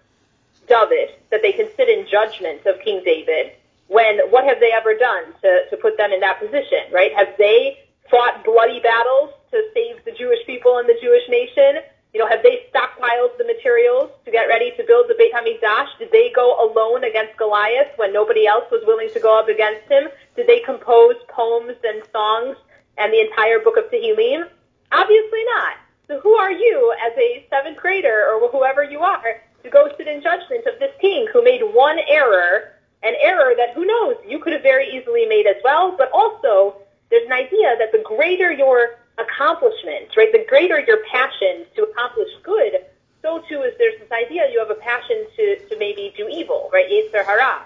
[0.69, 3.53] David, that they can sit in judgment of King David,
[3.89, 7.13] when what have they ever done to, to put them in that position, right?
[7.15, 7.79] Have they
[8.11, 11.83] fought bloody battles to save the Jewish people and the Jewish nation?
[12.13, 15.99] You know, have they stockpiled the materials to get ready to build the Beit HaMikdash?
[15.99, 19.91] Did they go alone against Goliath when nobody else was willing to go up against
[19.91, 20.09] him?
[20.37, 22.57] Did they compose poems and songs
[22.99, 24.45] and the entire book of Tehillim?
[24.93, 25.77] Obviously not.
[26.07, 30.07] So who are you as a seventh grader or whoever you are to go sit
[30.07, 34.39] in judgment of this king who made one error, an error that who knows you
[34.39, 36.77] could have very easily made as well, but also
[37.09, 42.29] there's an idea that the greater your accomplishments, right, the greater your passion to accomplish
[42.43, 42.85] good,
[43.21, 46.71] so too is there's this idea you have a passion to, to maybe do evil,
[46.73, 47.63] right, Yetzer Hara.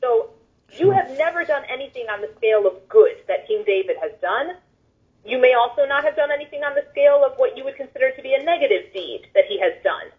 [0.00, 0.30] So
[0.76, 4.56] you have never done anything on the scale of good that King David has done.
[5.24, 8.10] You may also not have done anything on the scale of what you would consider
[8.10, 10.10] to be a negative deed that he has done.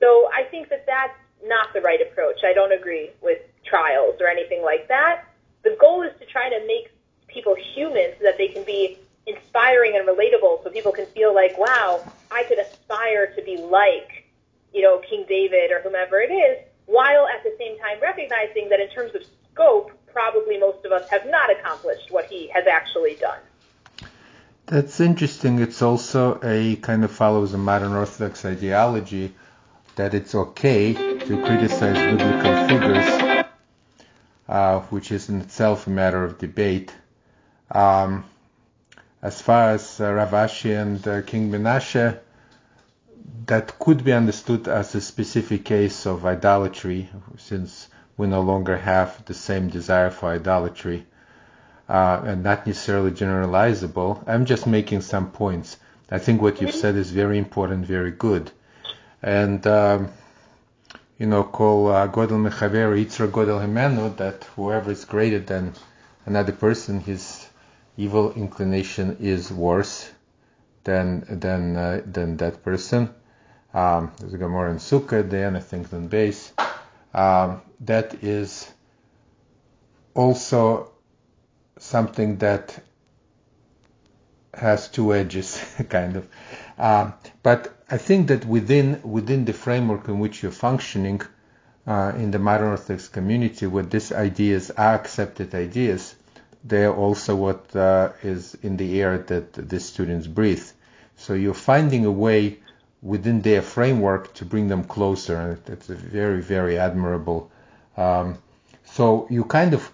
[0.00, 2.44] So I think that that's not the right approach.
[2.44, 5.24] I don't agree with trials or anything like that.
[5.62, 6.90] The goal is to try to make
[7.28, 11.56] people human so that they can be inspiring and relatable so people can feel like,
[11.58, 14.26] wow, I could aspire to be like,
[14.72, 18.80] you know, King David or whomever it is, while at the same time recognizing that
[18.80, 23.14] in terms of scope, probably most of us have not accomplished what he has actually
[23.16, 23.38] done.
[24.66, 25.58] That's interesting.
[25.58, 29.34] It's also a kind of follows a modern Orthodox ideology
[29.96, 33.46] that it's okay to criticize biblical figures,
[34.48, 36.92] uh, which is in itself a matter of debate.
[37.70, 38.24] Um,
[39.24, 42.16] as far as uh, Rav Ashi and uh, King Menashe,
[43.46, 49.24] that could be understood as a specific case of idolatry, since we no longer have
[49.24, 51.04] the same desire for idolatry,
[51.88, 54.22] uh, and not necessarily generalizable.
[54.28, 55.76] I'm just making some points.
[56.08, 58.52] I think what you've said is very important, very good
[59.24, 60.12] and um,
[61.18, 65.72] you know call uh, Godel Mechaver Yitzra Godel Himenu that whoever is greater than
[66.26, 67.43] another person, his
[67.96, 70.10] evil inclination is worse
[70.84, 73.14] than than uh, than that person.
[73.72, 76.52] Um, there's a Gemara in Sukkah, then I think than base.
[77.12, 78.72] Um, that is
[80.14, 80.92] also
[81.78, 82.80] something that
[84.52, 86.28] has two edges, kind of.
[86.78, 91.20] Um, but I think that within within the framework in which you're functioning
[91.86, 96.14] uh, in the modern Orthodox community, where these ideas are accepted ideas,
[96.64, 100.66] they're also what uh, is in the air that the students breathe.
[101.16, 102.58] So you're finding a way
[103.02, 107.50] within their framework to bring them closer, and that's very very admirable.
[107.96, 108.38] Um,
[108.84, 109.92] so you kind of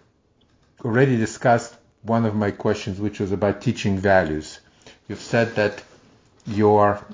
[0.85, 4.61] already discussed one of my questions, which was about teaching values.
[5.09, 5.83] You've said that
[6.46, 7.04] your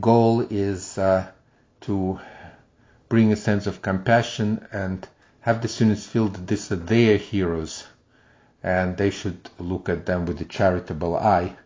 [0.00, 1.30] goal is uh,
[1.82, 2.20] to
[3.08, 5.06] bring a sense of compassion and
[5.40, 7.86] have the students feel that these are their heroes
[8.62, 11.56] and they should look at them with a charitable eye.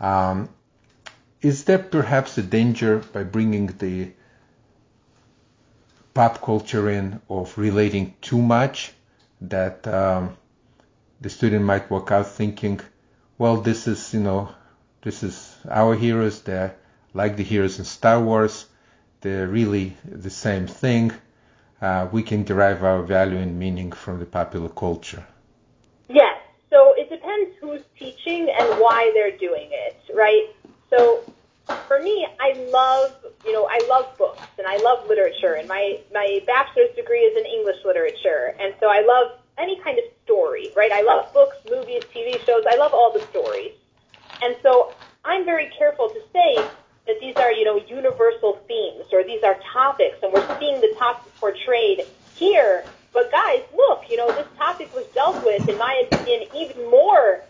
[0.00, 0.48] Um,
[1.40, 4.10] is there perhaps a danger by bringing the
[6.14, 8.92] pop culture in of relating too much
[9.40, 10.36] that um,
[11.20, 12.80] the student might walk out thinking,
[13.38, 14.48] well, this is, you know,
[15.02, 16.42] this is our heroes.
[16.42, 16.74] They're
[17.14, 18.66] like the heroes in Star Wars.
[19.20, 21.12] They're really the same thing.
[21.80, 25.24] Uh, we can derive our value and meaning from the popular culture.
[26.08, 26.36] Yes.
[26.70, 27.82] So it depends who's
[28.28, 30.48] teaching and why they're doing it, right?
[30.90, 31.22] So
[31.86, 33.14] for me, I love,
[33.44, 37.36] you know, I love books and I love literature and my, my bachelor's degree is
[37.38, 38.54] in English literature.
[38.58, 40.92] And so I love any kind of story, right?
[40.92, 42.64] I love books, movies, TV shows.
[42.68, 43.72] I love all the stories.
[44.42, 46.56] And so I'm very careful to say
[47.06, 50.94] that these are, you know, universal themes or these are topics and we're seeing the
[50.98, 52.02] topics portrayed
[52.34, 52.84] here.
[53.12, 57.42] But guys, look, you know, this topic was dealt with, in my opinion, even more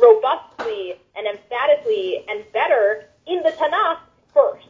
[0.00, 3.98] robustly and emphatically and better in the Tanakh
[4.32, 4.66] first.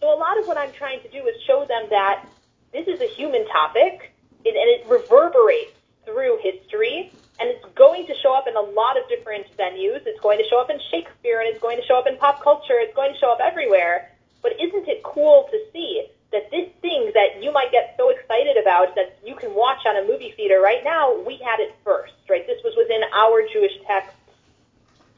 [0.00, 2.24] So a lot of what I'm trying to do is show them that
[2.72, 4.12] this is a human topic
[4.44, 5.72] and it reverberates
[6.04, 10.04] through history and it's going to show up in a lot of different venues.
[10.04, 12.42] It's going to show up in Shakespeare, and it's going to show up in pop
[12.42, 12.76] culture.
[12.76, 14.12] It's going to show up everywhere.
[14.42, 18.56] But isn't it cool to see that this thing that you might get so excited
[18.60, 22.12] about that you can watch on a movie theater right now, we had it first,
[22.28, 22.46] right?
[22.46, 24.14] This was within our Jewish text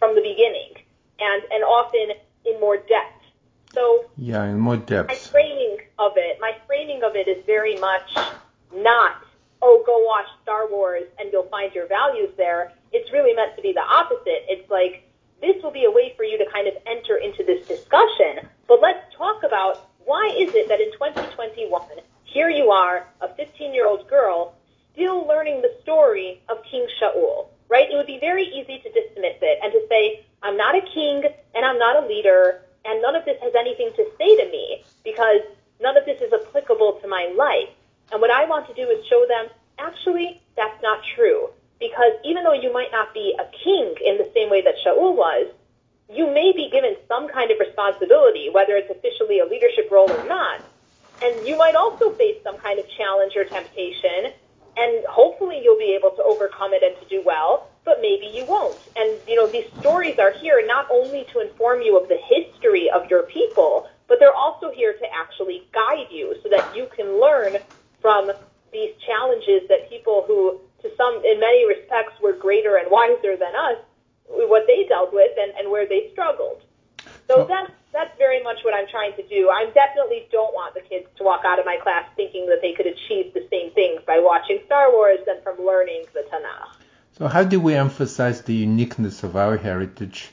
[0.03, 0.75] from the beginning,
[1.21, 2.11] and and often
[2.45, 3.23] in more depth.
[3.73, 5.09] So yeah, in more depth.
[5.11, 8.11] My framing of it, my framing of it is very much
[8.75, 9.23] not
[9.63, 12.73] oh, go watch Star Wars and you'll find your values there.
[12.93, 14.45] It's really meant to be the opposite.
[14.49, 15.09] It's like,
[15.41, 18.49] this will be a way for you to kind of enter into this discussion.
[18.67, 21.81] But let's talk about why is it that in 2021,
[22.25, 24.55] here you are, a 15 year old girl,
[24.93, 27.91] still learning the story of King Shaul, right?
[27.91, 31.25] It would be very easy to dismiss it and to say, I'm not a king
[31.55, 34.85] and I'm not a leader and none of this has anything to say to me
[35.05, 35.43] because
[35.81, 37.71] none of this is applicable to my life.
[38.11, 39.47] And what I want to do is show them,
[39.79, 41.51] actually, that's not true.
[41.79, 45.17] Because even though you might not be a king in the same way that Shaul
[45.17, 45.51] was,
[46.11, 50.27] you may be given some kind of responsibility, whether it's officially a leadership role or
[50.29, 50.61] not.
[51.23, 54.35] And you might also face some kind of challenge or temptation,
[54.77, 58.45] and hopefully you'll be able to overcome it and to do well, but maybe you
[58.47, 58.79] won't.
[58.97, 62.91] And, you know, these stories are here not only to inform you of the history
[62.91, 67.21] of your people, but they're also here to actually guide you so that you can
[67.21, 67.57] learn
[68.01, 68.31] from
[68.73, 73.55] these challenges that people who, to some, in many respects, were greater and wiser than
[73.55, 73.79] us,
[74.29, 76.63] what they dealt with and, and where they struggled.
[77.29, 79.51] So that's that's very much what I'm trying to do.
[79.51, 82.73] I definitely don't want the kids to walk out of my class thinking that they
[82.73, 86.83] could achieve the same things by watching Star Wars than from learning the Tanakh.
[87.19, 90.31] So how do we emphasize the uniqueness of our heritage?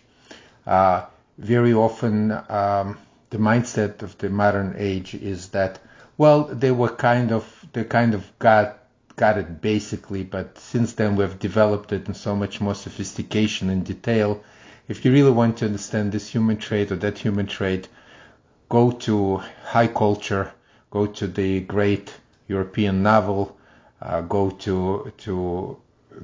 [0.65, 1.05] Uh,
[1.37, 2.97] very often, um,
[3.29, 5.79] the mindset of the modern age is that,
[6.17, 8.79] well, they were kind of they kind of got
[9.15, 13.85] got it basically, but since then we've developed it in so much more sophistication and
[13.85, 14.41] detail.
[14.89, 17.87] If you really want to understand this human trait or that human trait,
[18.67, 20.51] go to high culture,
[20.91, 22.13] go to the great
[22.49, 23.57] European novel,
[24.01, 25.77] uh, go to to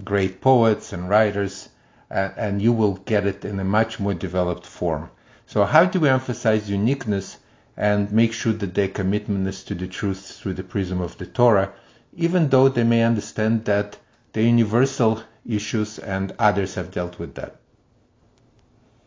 [0.03, 1.69] great poets and writers,
[2.11, 5.09] uh, and you will get it in a much more developed form.
[5.45, 7.37] So how do we emphasize uniqueness
[7.77, 11.25] and make sure that their commitment is to the truth through the prism of the
[11.25, 11.71] Torah?
[12.17, 13.97] even though they may understand that
[14.33, 17.55] the universal issues and others have dealt with that?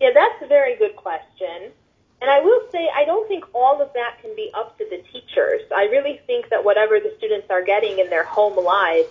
[0.00, 1.72] Yeah, that's a very good question.
[2.20, 5.02] And I will say, I don't think all of that can be up to the
[5.12, 5.62] teachers.
[5.74, 9.10] I really think that whatever the students are getting in their home lives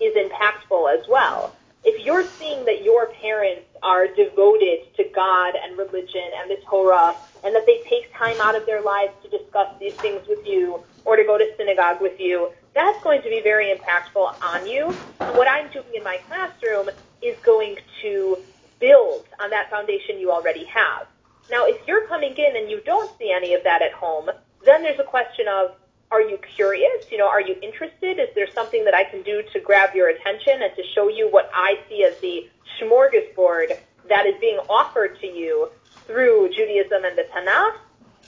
[0.00, 1.54] is impactful as well.
[1.84, 7.14] If you're seeing that your parents are devoted to God and religion and the Torah,
[7.44, 10.84] and that they take time out of their lives to discuss these things with you
[11.04, 14.98] or to go to synagogue with you, that's going to be very impactful on you.
[15.26, 16.90] And what I'm doing in my classroom
[17.22, 18.36] is going to
[18.80, 21.06] build on that foundation you already have.
[21.50, 24.30] Now, if you're coming in and you don't see any of that at home,
[24.64, 25.72] then there's a question of,
[26.10, 27.04] are you curious?
[27.10, 28.18] You know, are you interested?
[28.18, 31.28] Is there something that I can do to grab your attention and to show you
[31.30, 32.48] what I see as the
[32.80, 33.78] smorgasbord
[34.08, 35.70] that is being offered to you
[36.06, 37.76] through Judaism and the Tanakh?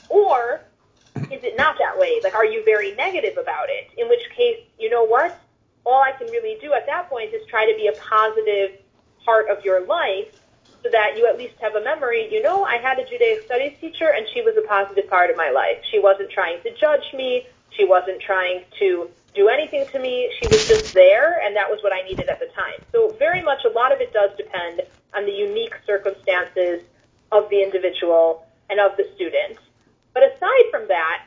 [0.08, 0.60] Or
[1.16, 2.20] is it not that way?
[2.22, 3.90] Like, are you very negative about it?
[3.98, 5.38] In which case, you know what?
[5.84, 8.78] All I can really do at that point is try to be a positive
[9.24, 10.40] part of your life
[10.82, 12.28] so that you at least have a memory.
[12.30, 15.36] You know, I had a Judaic studies teacher and she was a positive part of
[15.36, 15.78] my life.
[15.90, 17.46] She wasn't trying to judge me.
[17.70, 20.30] She wasn't trying to do anything to me.
[20.40, 22.84] She was just there and that was what I needed at the time.
[22.90, 24.82] So very much a lot of it does depend
[25.14, 26.82] on the unique circumstances
[27.30, 29.58] of the individual and of the student.
[30.12, 31.24] But aside from that,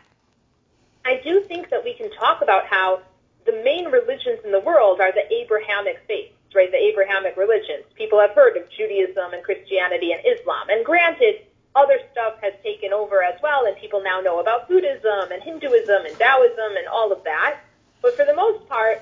[1.05, 3.01] I do think that we can talk about how
[3.45, 6.71] the main religions in the world are the Abrahamic faiths, right?
[6.71, 7.85] The Abrahamic religions.
[7.95, 10.69] People have heard of Judaism and Christianity and Islam.
[10.69, 11.41] And granted,
[11.75, 16.05] other stuff has taken over as well, and people now know about Buddhism and Hinduism
[16.05, 17.59] and Taoism and all of that.
[18.01, 19.01] But for the most part,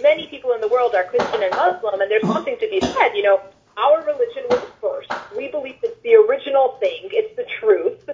[0.00, 3.14] many people in the world are Christian and Muslim, and there's something to be said.
[3.14, 3.40] You know,
[3.76, 5.10] our religion was first.
[5.36, 7.08] We believe it's the original thing.
[7.10, 8.08] It's the truth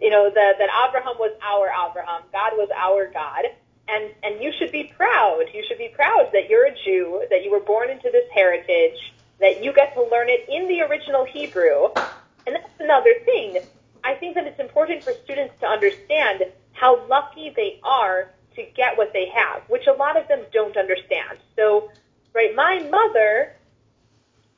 [0.00, 3.44] you know, that, that Abraham was our Abraham, God was our God,
[3.88, 5.44] and, and you should be proud.
[5.52, 9.12] You should be proud that you're a Jew, that you were born into this heritage,
[9.40, 11.88] that you get to learn it in the original Hebrew.
[12.46, 13.58] And that's another thing.
[14.02, 18.96] I think that it's important for students to understand how lucky they are to get
[18.96, 21.38] what they have, which a lot of them don't understand.
[21.56, 21.90] So,
[22.34, 23.54] right, my mother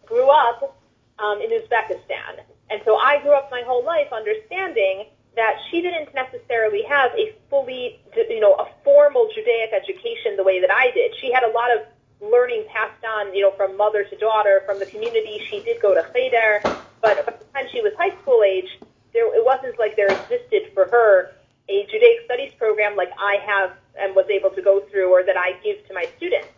[0.05, 0.81] grew up
[1.19, 2.41] um, in Uzbekistan.
[2.71, 5.07] And so I grew up my whole life understanding
[5.37, 10.61] that she didn't necessarily have a fully, you know, a formal Judaic education the way
[10.61, 11.15] that I did.
[11.21, 11.87] She had a lot of
[12.21, 15.41] learning passed on, you know, from mother to daughter, from the community.
[15.51, 16.63] She did go to Cheder,
[17.03, 18.79] but by the time she was high school age,
[19.13, 21.33] there it wasn't like there existed for her
[21.69, 25.37] a Judaic studies program like I have and was able to go through or that
[25.37, 26.49] I give to my students.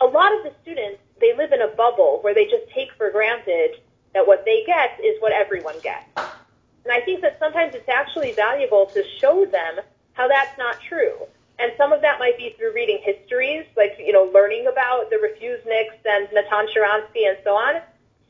[0.00, 3.10] A lot of the students, they live in a bubble where they just take for
[3.10, 3.80] granted
[4.14, 6.06] that what they get is what everyone gets.
[6.84, 11.14] And I think that sometimes it's actually valuable to show them how that's not true.
[11.58, 15.16] And some of that might be through reading histories, like, you know, learning about the
[15.16, 17.80] refuseniks and Natan Sharansky and so on.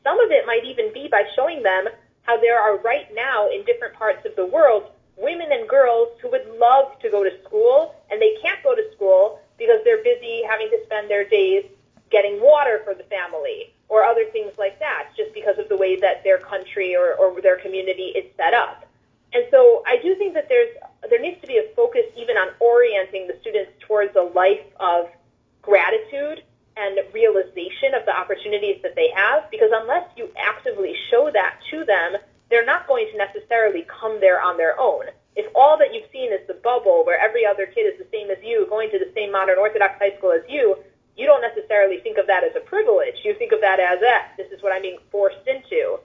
[0.05, 1.87] Some of it might even be by showing them
[2.23, 6.31] how there are right now in different parts of the world women and girls who
[6.31, 10.43] would love to go to school and they can't go to school because they're busy
[10.49, 11.65] having to spend their days
[12.11, 16.01] getting water for the family or other things like that, just because of the way
[16.01, 18.89] that their country or, or their community is set up.
[19.35, 20.73] And so I do think that there's
[21.11, 25.13] there needs to be a focus even on orienting the students towards a life of
[25.61, 26.43] gratitude
[26.77, 31.85] and realization of the opportunities that they have, because unless you actively show that to
[31.85, 32.17] them,
[32.49, 35.05] they're not going to necessarily come there on their own.
[35.37, 38.31] If all that you've seen is the bubble where every other kid is the same
[38.31, 40.77] as you, going to the same modern Orthodox high school as you,
[41.17, 43.17] you don't necessarily think of that as a privilege.
[43.25, 45.99] You think of that as, eh, this is what I'm being forced into.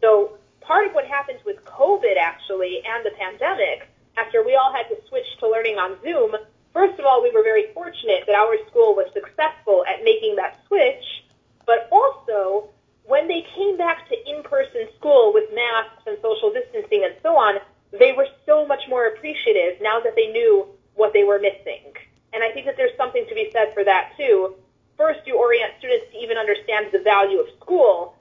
[0.00, 4.88] So part of what happens with COVID actually and the pandemic, after we all had
[4.88, 6.36] to switch to learning on Zoom,
[6.72, 10.60] first of all, we were very fortunate that our school was successful at making that
[10.66, 11.24] switch,
[11.66, 12.68] but also
[13.04, 17.58] when they came back to in-person school with masks and social distancing and so on,
[17.98, 21.94] they were so much more appreciative now that they knew what they were missing.
[22.36, 24.56] And I think that there's something to be said for that too.
[24.98, 28.14] First, you orient students to even understand the value of school,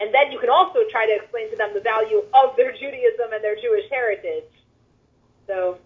[0.00, 3.32] and then you can also try to explain to them the value of their Judaism
[3.32, 4.50] and their Jewish heritage.
[5.46, 5.78] So,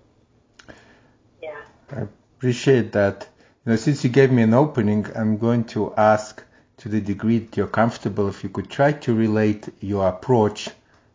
[1.43, 1.61] yeah.
[1.91, 2.07] I
[2.39, 3.29] appreciate that.
[3.67, 6.43] You know, since you gave me an opening, I'm going to ask
[6.79, 10.71] to the degree that you're comfortable if you could try to relate your approach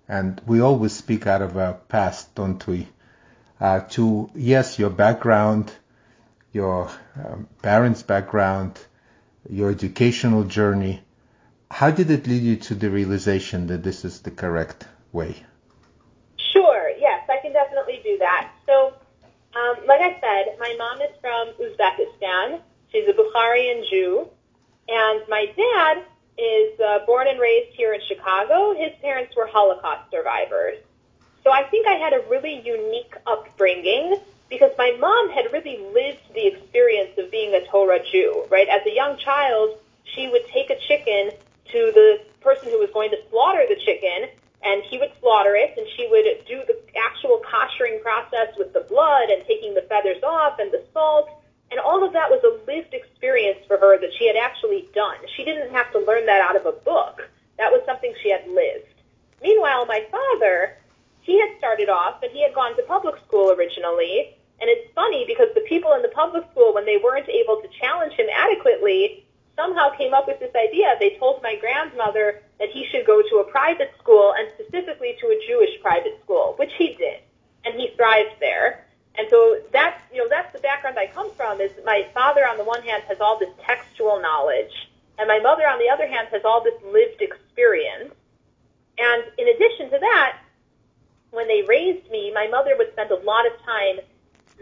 [0.07, 2.87] and we always speak out of our past, don't we?
[3.59, 5.71] Uh, to yes, your background,
[6.51, 8.79] your um, parents' background,
[9.49, 11.01] your educational journey.
[11.71, 15.35] How did it lead you to the realization that this is the correct way?
[16.51, 16.89] Sure.
[16.97, 18.51] Yes, I can definitely do that.
[18.65, 18.93] So,
[19.55, 22.61] um, like I said, my mom is from Uzbekistan.
[22.91, 24.27] She's a Bukharian Jew,
[24.87, 26.03] and my dad
[26.37, 28.73] is uh, born and raised here in Chicago.
[28.73, 30.77] His parents were Holocaust survivors.
[31.43, 34.19] So I think I had a really unique upbringing
[34.49, 38.67] because my mom had really lived the experience of being a Torah Jew, right?
[38.67, 41.31] As a young child, she would take a chicken
[41.71, 44.29] to the person who was going to slaughter the chicken,
[44.63, 48.81] and he would slaughter it, and she would do the actual koshering process with the
[48.81, 51.29] blood and taking the feathers off and the salt
[51.71, 55.17] and all of that was a lived experience for her that she had actually done.
[55.35, 57.29] She didn't have to learn that out of a book.
[57.57, 58.93] That was something she had lived.
[59.41, 60.77] Meanwhile, my father,
[61.21, 64.35] he had started off and he had gone to public school originally.
[64.61, 67.67] And it's funny because the people in the public school, when they weren't able to
[67.79, 70.95] challenge him adequately, somehow came up with this idea.
[70.99, 75.27] They told my grandmother that he should go to a private school and specifically to
[75.27, 77.21] a Jewish private school, which he did.
[77.65, 78.85] And he thrived there.
[79.17, 82.57] And so that's, you know, that's the background I come from is my father on
[82.57, 84.71] the one hand has all this textual knowledge
[85.19, 88.15] and my mother on the other hand has all this lived experience.
[88.97, 90.39] And in addition to that,
[91.31, 93.99] when they raised me, my mother would spend a lot of time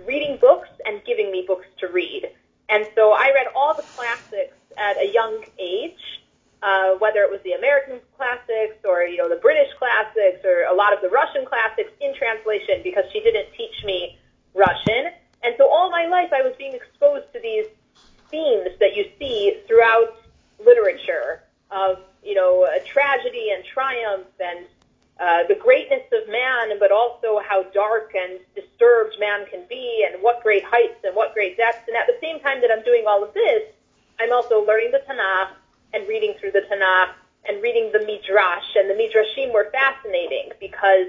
[0.06, 2.30] reading books and giving me books to read.
[2.70, 6.22] And so I read all the classics at a young age,
[6.62, 10.74] uh, whether it was the American classics or, you know, the British classics or a
[10.74, 14.18] lot of the Russian classics in translation because she didn't teach me
[14.54, 15.14] Russian.
[15.44, 17.68] And so all my life I was being exposed to these
[18.30, 20.18] themes that you see throughout
[20.64, 24.66] literature of, you know, tragedy and triumph and
[25.20, 30.22] uh, the greatness of man, but also how dark and disturbed man can be and
[30.22, 31.88] what great heights and what great depths.
[31.88, 33.64] And at the same time that I'm doing all of this,
[34.20, 35.50] I'm also learning the Tanakh
[35.94, 37.14] and reading through the Tanakh
[37.48, 38.76] and reading the Midrash.
[38.76, 41.08] And the Midrashim were fascinating because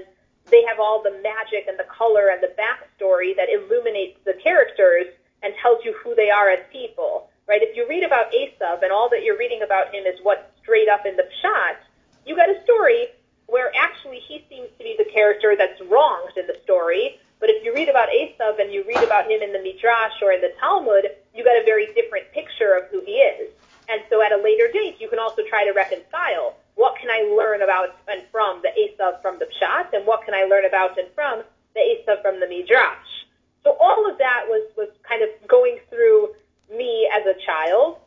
[0.49, 5.05] they have all the magic and the color and the backstory that illuminates the characters
[5.43, 7.61] and tells you who they are as people, right?
[7.61, 10.89] If you read about Esav and all that you're reading about him is what's straight
[10.89, 11.77] up in the pshat,
[12.25, 13.07] you got a story
[13.49, 17.19] where actually he seems to be the character that's wronged in the story.
[17.39, 20.31] But if you read about Esav and you read about him in the Midrash or
[20.31, 23.49] in the Talmud, you got a very different picture of who he is.
[23.87, 27.23] And so at a later date, you can also try to reconcile what can I
[27.35, 30.97] learn about and from the Esav from the Pshat, and what can I learn about
[30.97, 31.43] and from
[31.73, 33.25] the Esav from the Midrash.
[33.63, 36.35] So all of that was, was kind of going through
[36.71, 37.97] me as a child.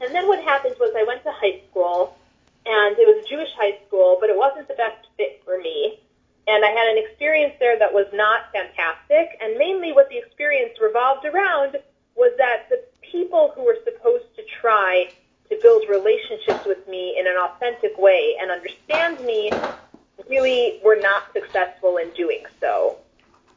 [0.00, 2.16] And then what happened was I went to high school,
[2.66, 6.00] and it was a Jewish high school, but it wasn't the best fit for me.
[6.46, 10.72] And I had an experience there that was not fantastic, and mainly what the experience
[10.80, 11.76] revolved around
[12.16, 15.10] was that the people who were supposed to try
[15.48, 19.50] to build relationships with me in an authentic way and understand me
[20.28, 22.96] really were not successful in doing so.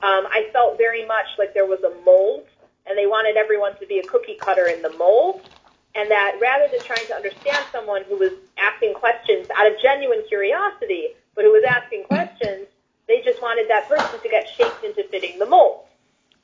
[0.01, 2.45] Um, I felt very much like there was a mold,
[2.85, 5.47] and they wanted everyone to be a cookie cutter in the mold,
[5.95, 10.23] and that rather than trying to understand someone who was asking questions out of genuine
[10.27, 12.67] curiosity, but who was asking questions,
[13.07, 15.85] they just wanted that person to get shaped into fitting the mold.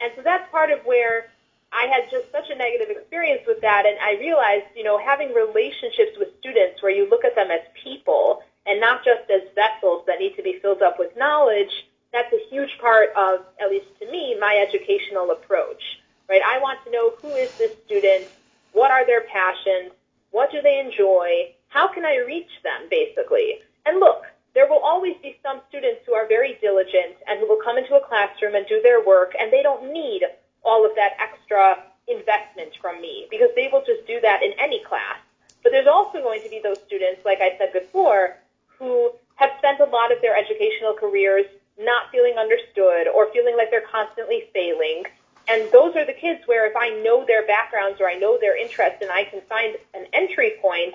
[0.01, 1.31] And so that's part of where
[1.71, 5.33] I had just such a negative experience with that, and I realized, you know, having
[5.33, 10.03] relationships with students where you look at them as people and not just as vessels
[10.07, 13.85] that need to be filled up with knowledge, that's a huge part of, at least
[13.99, 15.81] to me, my educational approach,
[16.27, 16.41] right?
[16.45, 18.27] I want to know who is this student,
[18.73, 19.91] what are their passions,
[20.31, 23.59] what do they enjoy, how can I reach them, basically.
[23.85, 27.61] And look, there will always be some students who are very diligent and who will
[27.63, 30.23] come into a classroom and do their work, and they don't need
[30.63, 34.83] all of that extra investment from me because they will just do that in any
[34.83, 35.17] class.
[35.63, 39.79] But there's also going to be those students, like I said before, who have spent
[39.79, 41.45] a lot of their educational careers
[41.79, 45.03] not feeling understood or feeling like they're constantly failing.
[45.49, 48.55] And those are the kids where if I know their backgrounds or I know their
[48.55, 50.93] interests and I can find an entry point,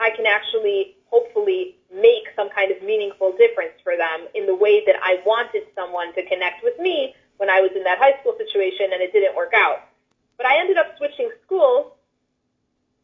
[0.00, 4.82] I can actually hopefully make some kind of meaningful difference for them in the way
[4.86, 8.34] that I wanted someone to connect with me when I was in that high school
[8.36, 9.86] situation and it didn't work out.
[10.36, 11.92] But I ended up switching schools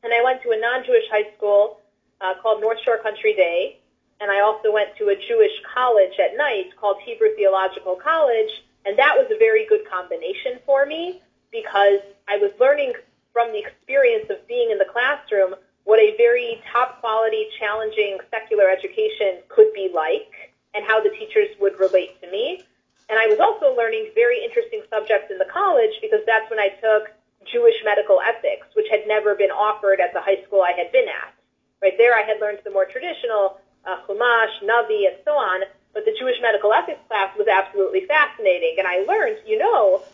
[0.02, 1.78] and I went to a non-Jewish high school
[2.20, 3.78] uh, called North Shore Country Day
[4.20, 8.50] and I also went to a Jewish college at night called Hebrew Theological College,
[8.84, 12.92] and that was a very good combination for me because I was learning
[13.32, 15.54] from the experience of being in the classroom
[15.84, 21.48] what a very top quality, challenging secular education could be like and how the teachers
[21.60, 22.62] would relate to me.
[23.08, 26.68] And I was also learning very interesting subjects in the college because that's when I
[26.76, 27.08] took
[27.50, 31.08] Jewish medical ethics, which had never been offered at the high school I had been
[31.08, 31.32] at.
[31.80, 33.56] Right there, I had learned the more traditional
[33.88, 35.64] uh, Chumash, Navi, and so on.
[35.98, 40.04] But the Jewish medical ethics class was absolutely fascinating, and I learned, you know,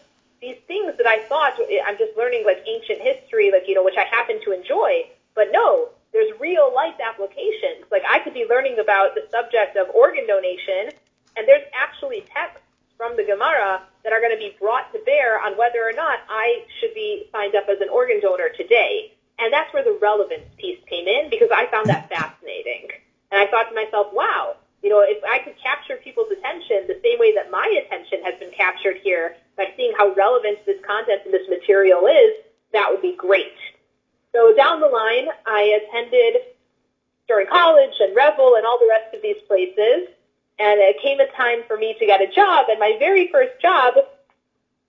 [0.41, 4.01] these things that I thought I'm just learning like ancient history, like you know, which
[4.01, 5.05] I happen to enjoy.
[5.35, 7.85] But no, there's real life applications.
[7.93, 10.89] Like I could be learning about the subject of organ donation,
[11.37, 12.65] and there's actually texts
[12.97, 16.21] from the Gemara that are going to be brought to bear on whether or not
[16.31, 19.13] I should be signed up as an organ donor today.
[19.39, 22.89] And that's where the relevance piece came in because I found that fascinating.
[23.31, 27.01] And I thought to myself, wow, you know, if I could capture people's attention the
[27.03, 31.23] same way that my attention has been captured here by seeing how relevant this content
[31.25, 32.45] and this material is,
[32.77, 33.57] that would be great.
[34.37, 36.53] So down the line, I attended
[37.27, 40.13] during college and Revel and all the rest of these places.
[40.59, 42.67] And it came a time for me to get a job.
[42.69, 43.95] And my very first job,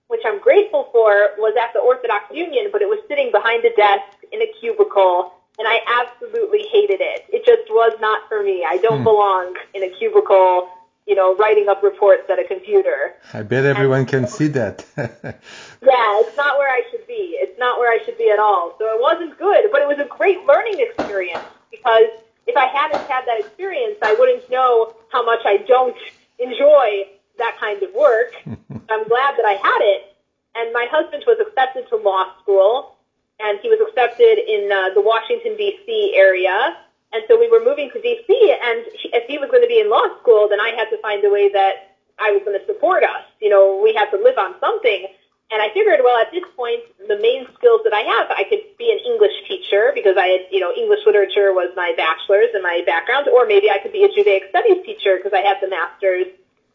[0.08, 3.74] which I'm grateful for, was at the Orthodox Union, but it was sitting behind a
[3.74, 7.24] desk in a cubicle and I absolutely hated it.
[7.28, 8.64] It just was not for me.
[8.66, 9.04] I don't hmm.
[9.04, 10.68] belong in a cubicle,
[11.06, 13.14] you know, writing up reports at a computer.
[13.32, 14.84] I bet everyone and, can see that.
[14.96, 17.38] yeah, it's not where I should be.
[17.40, 18.74] It's not where I should be at all.
[18.78, 22.10] So it wasn't good, but it was a great learning experience because
[22.46, 25.96] if I hadn't had that experience, I wouldn't know how much I don't
[26.38, 28.34] enjoy that kind of work.
[28.46, 30.12] I'm glad that I had it.
[30.54, 32.95] And my husband was accepted to law school
[33.40, 36.14] and he was accepted in uh, the Washington D.C.
[36.16, 36.76] area.
[37.12, 38.28] And so we were moving to D.C.
[38.62, 40.98] And he, if he was going to be in law school, then I had to
[41.00, 43.24] find a way that I was going to support us.
[43.40, 45.06] You know, we had to live on something.
[45.52, 48.66] And I figured, well, at this point, the main skills that I have, I could
[48.78, 52.64] be an English teacher because I had, you know, English literature was my bachelor's and
[52.64, 55.68] my background, or maybe I could be a Judaic studies teacher because I have the
[55.70, 56.26] master's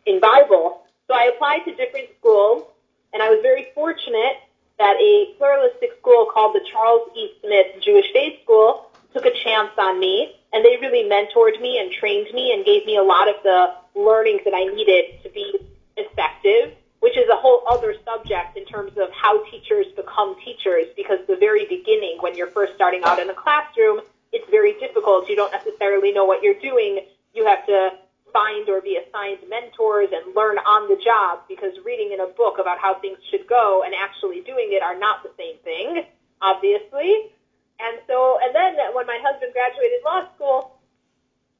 [0.05, 0.87] in Bible.
[1.07, 2.63] So I applied to different schools,
[3.11, 4.39] and I was very fortunate
[4.77, 7.29] that a pluralistic school called the Charles E.
[7.41, 11.91] Smith Jewish Day School took a chance on me, and they really mentored me and
[11.91, 15.53] trained me and gave me a lot of the learnings that I needed to be
[15.97, 21.19] effective, which is a whole other subject in terms of how teachers become teachers, because
[21.27, 24.01] the very beginning, when you're first starting out in a classroom,
[24.31, 25.27] it's very difficult.
[25.27, 27.05] You don't necessarily know what you're doing.
[27.33, 27.91] You have to
[28.33, 32.57] find or be assigned mentors and learn on the job because reading in a book
[32.59, 36.03] about how things should go and actually doing it are not the same thing,
[36.41, 37.31] obviously.
[37.79, 40.79] And so, and then when my husband graduated law school,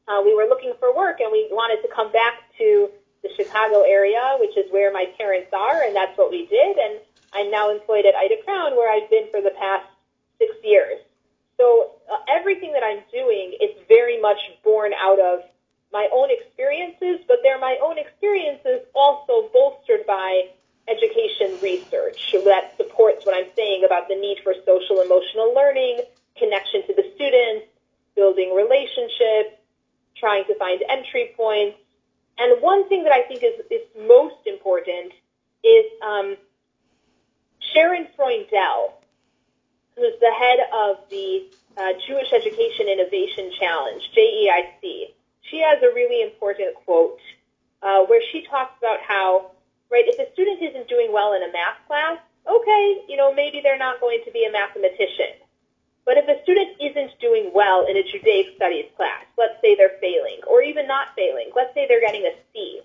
[0.07, 2.89] uh, we were looking for work and we wanted to come back to
[3.23, 6.77] the Chicago area, which is where my parents are, and that's what we did.
[6.77, 6.99] And
[7.33, 9.85] I'm now employed at Ida Crown, where I've been for the past
[10.37, 10.99] six years.
[11.57, 15.41] So uh, everything that I'm doing is very much born out of
[15.91, 20.49] my own experiences, but they're my own experiences also bolstered by
[20.87, 26.01] education research that supports what I'm saying about the need for social emotional learning,
[26.37, 27.67] connection to the students,
[28.15, 29.55] building relationships,
[30.15, 31.77] trying to find entry points.
[32.37, 35.13] And one thing that I think is, is most important
[35.63, 36.35] is um,
[37.73, 38.93] Sharon Freundel,
[39.95, 41.45] who's the head of the
[41.77, 47.19] uh, Jewish Education Innovation Challenge, JEIC she has a really important quote
[47.81, 49.51] uh, where she talks about how,
[49.89, 53.61] right, if a student isn't doing well in a math class, okay, you know, maybe
[53.61, 55.41] they're not going to be a mathematician.
[56.05, 59.97] But if a student isn't doing well in a Judaic studies class, let's say they're
[60.01, 62.81] failing, or even not failing, let's say they're getting a C,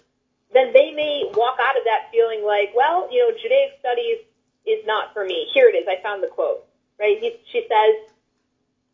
[0.52, 4.18] then they may walk out of that feeling like, well, you know, Judaic studies
[4.66, 5.48] is not for me.
[5.52, 5.86] Here it is.
[5.88, 6.66] I found the quote,
[7.00, 7.18] right?
[7.18, 8.12] He, she says,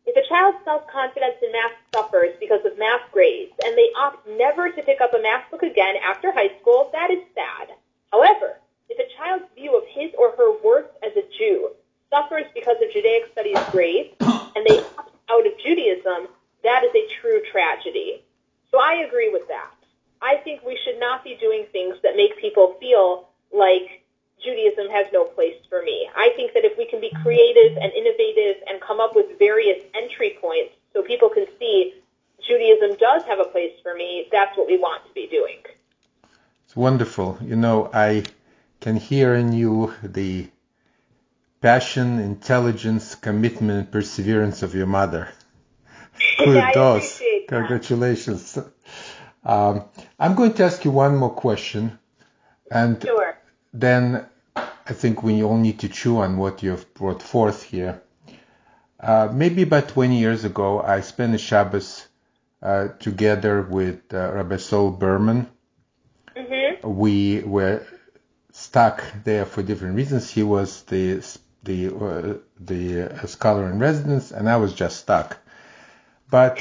[0.05, 4.69] If a child's self-confidence in math suffers because of math grades and they opt never
[4.69, 7.75] to pick up a math book again after high school, that is sad.
[8.11, 8.59] However,
[8.89, 11.71] if a child's view of his or her worth as a Jew
[12.13, 16.27] suffers because of Judaic studies grades and they opt out of Judaism,
[16.63, 18.23] that is a true tragedy.
[18.69, 19.73] So I agree with that.
[20.21, 24.03] I think we should not be doing things that make people feel like
[24.43, 26.09] Judaism has no place for me.
[26.15, 29.83] I think that if we can be creative and innovative and come up with various
[29.95, 31.95] entry points so people can see
[32.45, 35.59] Judaism does have a place for me, that's what we want to be doing.
[36.65, 37.37] It's wonderful.
[37.41, 38.23] You know, I
[38.81, 40.49] can hear in you the
[41.61, 45.29] passion, intelligence, commitment, perseverance of your mother.
[46.39, 47.21] Kudos.
[47.47, 48.57] Congratulations.
[49.45, 49.83] Um,
[50.19, 51.99] I'm going to ask you one more question.
[52.71, 53.37] And sure.
[53.73, 54.25] then
[54.55, 58.01] I think we all need to chew on what you've brought forth here.
[58.99, 62.07] Uh, maybe about 20 years ago, I spent a Shabbos
[62.61, 65.47] uh, together with uh, Rabbi Saul Berman.
[66.93, 67.81] We were
[68.51, 70.29] stuck there for different reasons.
[70.29, 71.23] He was the
[71.63, 75.37] the uh, the uh, scholar in residence, and I was just stuck.
[76.29, 76.59] But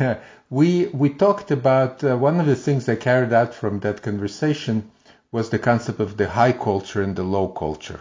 [0.50, 4.90] we we talked about uh, one of the things I carried out from that conversation
[5.30, 8.00] was the concept of the high culture and the low culture.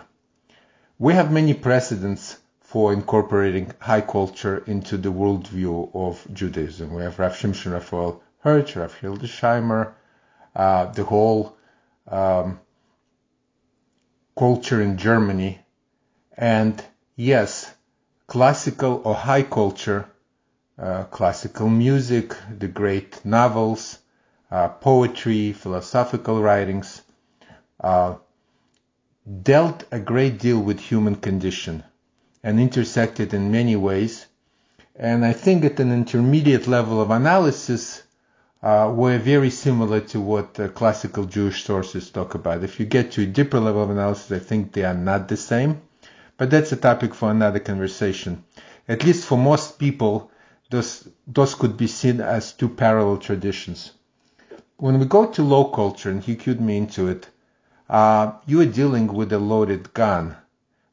[0.97, 6.93] We have many precedents for incorporating high culture into the worldview of Judaism.
[6.93, 9.93] We have Rav Shimshon Raphael Hirsch, Rav Hildesheimer,
[10.55, 11.56] uh, the whole
[12.07, 12.59] um,
[14.37, 15.59] culture in Germany.
[16.37, 16.83] And
[17.15, 17.73] yes,
[18.27, 20.05] classical or high culture,
[20.77, 23.97] uh, classical music, the great novels,
[24.51, 27.01] uh, poetry, philosophical writings,
[27.81, 28.15] uh,
[29.43, 31.83] dealt a great deal with human condition
[32.43, 34.25] and intersected in many ways.
[34.95, 38.03] And I think at an intermediate level of analysis,
[38.61, 42.63] were very similar to what uh, classical Jewish sources talk about.
[42.63, 45.37] If you get to a deeper level of analysis, I think they are not the
[45.37, 45.81] same.
[46.37, 48.43] But that's a topic for another conversation.
[48.87, 50.31] At least for most people,
[50.69, 53.91] those, those could be seen as two parallel traditions.
[54.77, 57.27] When we go to low culture, and he cued me into it,
[57.89, 60.35] uh, you are dealing with a loaded gun.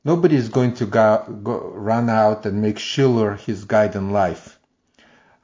[0.05, 4.59] Nobody is going to go, go, run out and make Schiller his guide in life.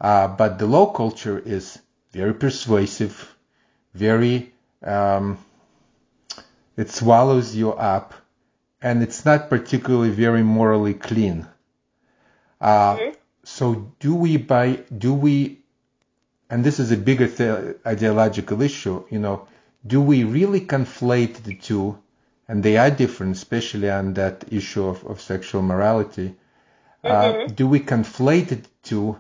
[0.01, 1.79] Uh, but the low culture is
[2.13, 3.37] very persuasive,
[3.95, 4.53] very,
[4.83, 5.39] um,
[6.77, 8.15] it swallows you up,
[8.83, 11.47] and it's not particularly very morally clean.
[12.61, 13.11] Uh, mm-hmm.
[13.45, 15.61] So do we by, do we,
[16.49, 19.49] and this is a bigger ideological issue, you know,
[19.87, 21.99] do we really conflate the two?
[22.49, 26.35] And they are different, especially on that issue of, of sexual morality.
[27.05, 27.51] Mm-hmm.
[27.51, 29.17] Uh, do we conflate the two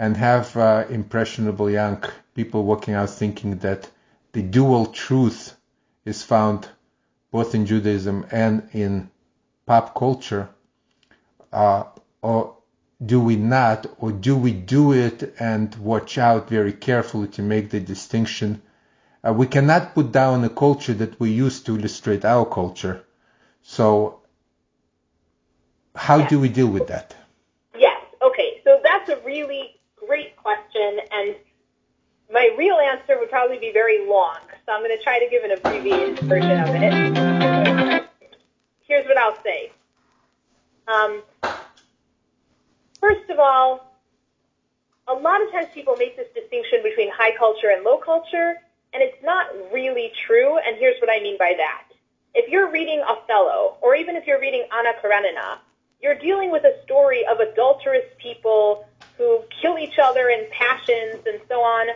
[0.00, 2.02] and have uh, impressionable young
[2.34, 3.88] people walking out thinking that
[4.32, 5.54] the dual truth
[6.04, 6.68] is found
[7.30, 9.10] both in Judaism and in
[9.66, 10.48] pop culture?
[11.52, 11.84] Uh,
[12.22, 12.56] or
[13.04, 17.70] do we not, or do we do it and watch out very carefully to make
[17.70, 18.62] the distinction
[19.22, 23.04] uh, we cannot put down a culture that we use to illustrate our culture.
[23.62, 24.20] So,
[25.94, 26.30] how yes.
[26.30, 27.14] do we deal with that?
[27.76, 28.00] Yes.
[28.22, 28.62] Okay.
[28.64, 29.79] So that's a really
[30.42, 31.34] question, and
[32.32, 34.38] my real answer would probably be very long.
[34.66, 38.04] So I'm going to try to give an abbreviated version of it.
[38.86, 39.70] Here's what I'll say.
[40.88, 41.22] Um,
[43.00, 43.90] first of all,
[45.08, 48.54] a lot of times people make this distinction between high culture and low culture,
[48.92, 51.84] and it's not really true, and here's what I mean by that.
[52.34, 55.58] If you're reading Othello, or even if you're reading Anna Karenina,
[56.00, 58.86] you're dealing with a story of adulterous people
[59.20, 61.88] who kill each other in passions and so on.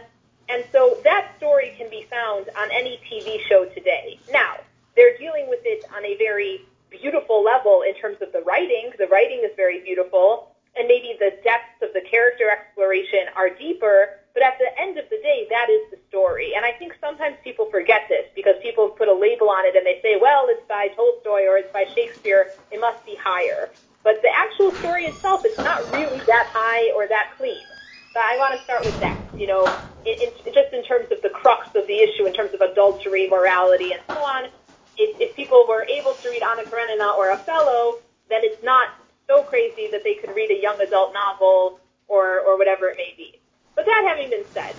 [0.51, 4.21] And so that story can be found on any TV show today.
[4.31, 4.57] Now,
[4.95, 6.61] they're dealing with it on a very
[6.91, 8.93] beautiful level in terms of the writing.
[8.99, 14.21] The writing is very beautiful, and maybe the depths of the character exploration are deeper,
[14.35, 16.53] but at the end of the day, that is the story.
[16.55, 19.87] And I think sometimes people forget this because people put a label on it and
[19.87, 22.53] they say, well, it's by Tolstoy or it's by Shakespeare.
[22.71, 23.71] It must be higher.
[24.05, 27.67] But the actual story itself is not really that high or that clean.
[28.13, 29.19] So I want to start with that.
[29.35, 32.53] You know, in, in, just in terms of the crux of the issue, in terms
[32.55, 34.53] of adultery, morality, and so on.
[34.97, 38.95] If, if people were able to read Anna Karenina or Othello, then it's not
[39.27, 43.15] so crazy that they could read a young adult novel or, or whatever it may
[43.17, 43.41] be.
[43.75, 44.79] But that having been said,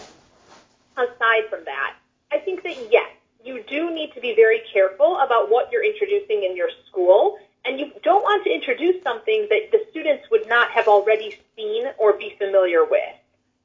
[0.95, 1.97] aside from that,
[2.31, 3.09] I think that yes,
[3.43, 7.79] you do need to be very careful about what you're introducing in your school, and
[7.79, 12.13] you don't want to introduce something that the students would not have already seen or
[12.13, 13.15] be familiar with.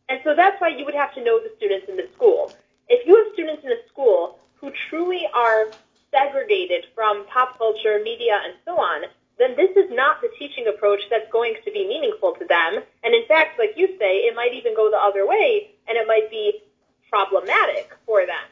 [0.08, 2.52] And so that's why you would have to know the students in the school.
[2.88, 5.70] If you have students in a school who truly are
[6.10, 9.02] segregated from pop culture, media, and so on,
[9.38, 12.82] then this is not the teaching approach that's going to be meaningful to them.
[13.04, 16.06] And in fact, like you say, it might even go the other way and it
[16.06, 16.60] might be
[17.08, 18.48] problematic for them.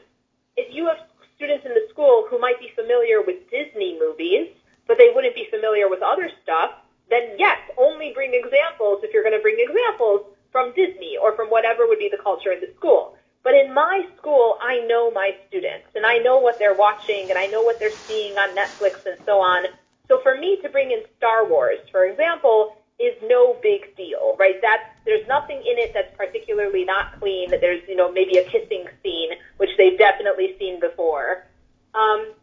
[0.57, 0.97] If you have
[1.35, 4.49] students in the school who might be familiar with Disney movies,
[4.89, 6.71] but they wouldn't be familiar with other stuff,
[7.13, 11.47] then yes, only bring examples if you're going to bring examples from Disney or from
[11.47, 13.15] whatever would be the culture in the school.
[13.43, 17.37] But in my school, I know my students and I know what they're watching and
[17.37, 19.69] I know what they're seeing on Netflix and so on.
[20.09, 24.57] So for me to bring in Star Wars, for example, is no big deal, right?
[24.59, 27.49] That's there's nothing in it that's particularly not clean.
[27.51, 31.45] There's you know maybe a kissing scene, which they've definitely seen before.
[31.93, 32.33] Um,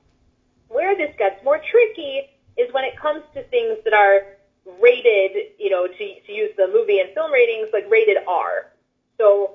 [0.68, 4.26] where this gets more tricky is when it comes to things that are
[4.80, 8.72] rated, you know, to, to use the movie and film ratings, like rated R.
[9.18, 9.54] So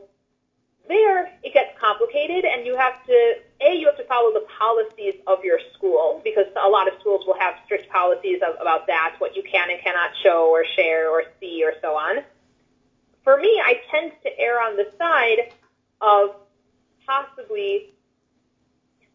[0.87, 5.15] there it gets complicated and you have to, A, you have to follow the policies
[5.27, 9.15] of your school because a lot of schools will have strict policies of, about that,
[9.19, 12.23] what you can and cannot show or share or see or so on.
[13.23, 15.53] For me, I tend to err on the side
[16.01, 16.35] of
[17.05, 17.93] possibly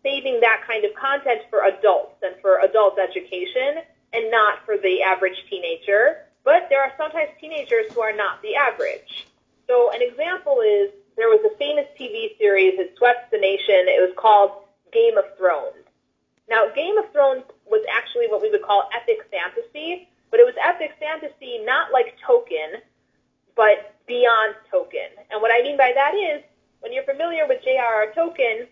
[0.06, 3.82] saving that kind of content for adults and for adult education
[4.12, 6.22] and not for the average teenager.
[6.44, 9.26] But there are sometimes teenagers who are not the average.
[9.66, 13.90] So an example is there was a famous TV series that swept the nation.
[13.90, 14.52] It was called
[14.92, 15.82] Game of Thrones.
[16.48, 20.54] Now, Game of Thrones was actually what we would call epic fantasy, but it was
[20.62, 22.78] epic fantasy not like Tolkien,
[23.56, 25.10] but beyond Tolkien.
[25.32, 26.44] And what I mean by that is,
[26.78, 28.12] when you're familiar with J.R.R.
[28.14, 28.68] Tolkien,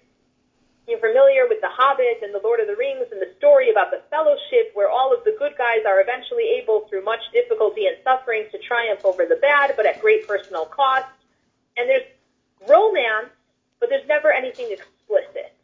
[0.87, 3.91] you're familiar with The Hobbit and The Lord of the Rings and the story about
[3.91, 7.97] the fellowship where all of the good guys are eventually able, through much difficulty and
[8.05, 11.09] suffering, to triumph over the bad, but at great personal cost.
[11.77, 12.05] And there's
[12.69, 13.33] romance,
[13.81, 15.57] but there's never anything explicit.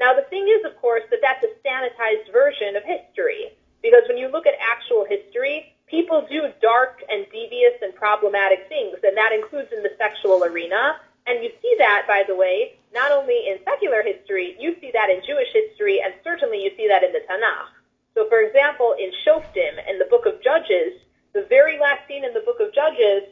[0.00, 3.52] Now, the thing is, of course, that that's a sanitized version of history.
[3.82, 8.98] Because when you look at actual history, people do dark and devious and problematic things,
[9.02, 10.96] and that includes in the sexual arena.
[11.26, 15.10] And you see that, by the way, not only in secular history, you see that
[15.10, 17.70] in Jewish history, and certainly you see that in the Tanakh.
[18.14, 20.98] So, for example, in Shoftim, in the book of Judges,
[21.32, 23.30] the very last scene in the book of Judges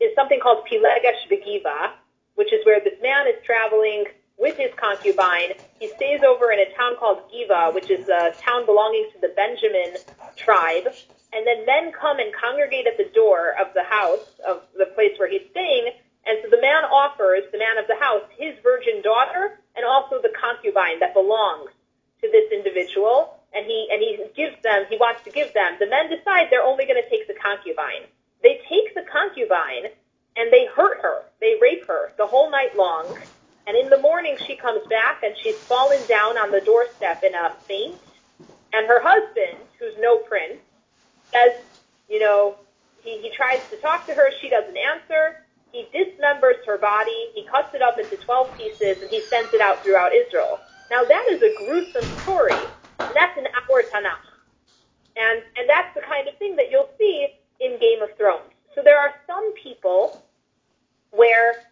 [0.00, 1.92] is something called Pilegesh Begiva,
[2.34, 4.04] which is where this man is traveling
[4.38, 5.52] with his concubine.
[5.78, 9.32] He stays over in a town called Giva, which is a town belonging to the
[9.36, 9.94] Benjamin
[10.36, 10.88] tribe.
[11.32, 15.12] And then men come and congregate at the door of the house, of the place
[15.18, 15.92] where he's staying.
[16.26, 20.20] And so the man offers, the man of the house, his virgin daughter and also
[20.22, 21.70] the concubine that belongs
[22.22, 23.36] to this individual.
[23.54, 25.76] And he, and he gives them, he wants to give them.
[25.78, 28.08] The men decide they're only going to take the concubine.
[28.42, 29.92] They take the concubine
[30.36, 31.22] and they hurt her.
[31.40, 33.06] They rape her the whole night long.
[33.66, 37.34] And in the morning, she comes back and she's fallen down on the doorstep in
[37.34, 37.96] a faint.
[38.72, 40.60] And her husband, who's no prince,
[41.32, 41.52] says,
[42.08, 42.56] you know,
[43.02, 44.30] he, he tries to talk to her.
[44.40, 45.43] She doesn't answer.
[45.74, 47.34] He dismembers her body.
[47.34, 50.62] He cuts it up into 12 pieces and he sends it out throughout Israel.
[50.88, 52.78] Now, that is a gruesome story.
[53.10, 54.22] And that's in our Tanakh.
[55.18, 57.26] And, and that's the kind of thing that you'll see
[57.58, 58.54] in Game of Thrones.
[58.76, 60.22] So there are some people
[61.10, 61.66] where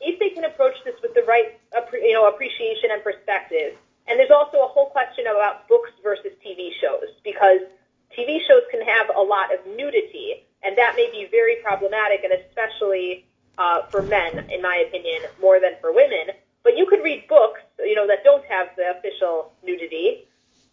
[0.00, 1.58] if they can approach this with the right
[1.94, 3.74] you know, appreciation and perspective,
[4.06, 7.66] and there's also a whole question about books versus TV shows, because
[8.16, 12.32] TV shows can have a lot of nudity, and that may be very problematic, and
[12.32, 13.27] especially
[13.58, 16.34] uh, for men, in my opinion, more than for women.
[16.64, 20.24] But you could read books, you know, that don't have the official nudity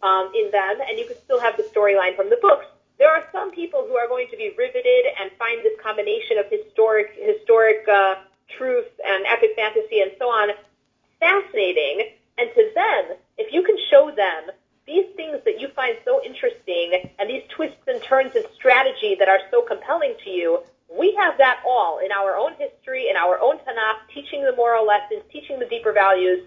[0.02, 2.66] um, in them, and you could still have the storyline from the books
[2.98, 6.46] there are some people who are going to be riveted and find this combination of
[6.48, 8.14] historic historic uh,
[8.56, 10.50] truth and epic fantasy and so on
[11.20, 12.08] fascinating.
[12.38, 14.54] And to them, if you can show them
[14.86, 19.28] these things that you find so interesting and these twists and turns in strategy that
[19.28, 23.38] are so compelling to you, we have that all in our own history, in our
[23.40, 26.46] own Tanakh, teaching the moral lessons, teaching the deeper values.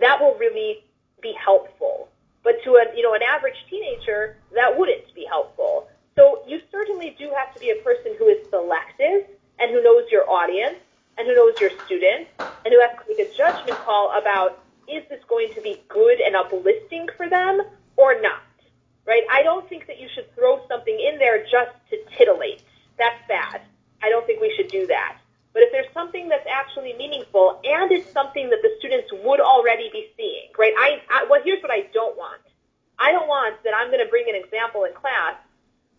[0.00, 0.84] That will really
[1.22, 2.08] be helpful.
[2.42, 5.88] But to a, you know, an average teenager, that wouldn't be helpful.
[6.16, 9.26] So you certainly do have to be a person who is selective
[9.58, 10.76] and who knows your audience
[11.16, 15.02] and who knows your students and who has to make a judgment call about is
[15.08, 17.62] this going to be good and uplifting for them
[17.96, 18.42] or not?
[19.06, 19.22] Right?
[19.30, 22.62] I don't think that you should throw something in there just to titillate.
[22.98, 23.62] That's bad.
[24.02, 25.18] I don't think we should do that.
[25.52, 29.88] But if there's something that's actually meaningful and it's something that the students would already
[29.92, 30.74] be seeing, right?
[30.76, 32.42] I, I well, here's what I don't want.
[32.98, 35.36] I don't want that I'm going to bring an example in class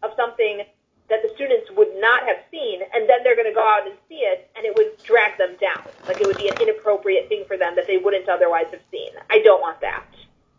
[0.04, 0.64] of something
[1.10, 3.94] that the students would not have seen, and then they're going to go out and
[4.10, 5.86] see it, and it would drag them down.
[6.08, 9.12] Like it would be an inappropriate thing for them that they wouldn't otherwise have seen.
[9.30, 10.06] I don't want that,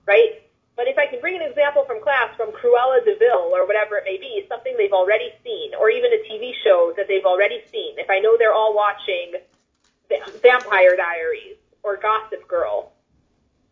[0.07, 0.47] right?
[0.77, 3.97] But if I can bring an example from class from Cruella de Vil or whatever
[3.97, 7.65] it may be, something they've already seen, or even a TV show that they've already
[7.73, 9.41] seen, if I know they're all watching
[10.43, 12.93] Vampire Diaries or Gossip Girl,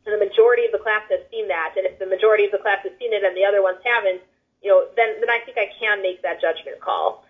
[0.07, 2.59] and the majority of the class has seen that, and if the majority of the
[2.59, 4.23] class has seen it and the other ones haven't,
[4.65, 7.25] you know, then, then I think I can make that judgment call.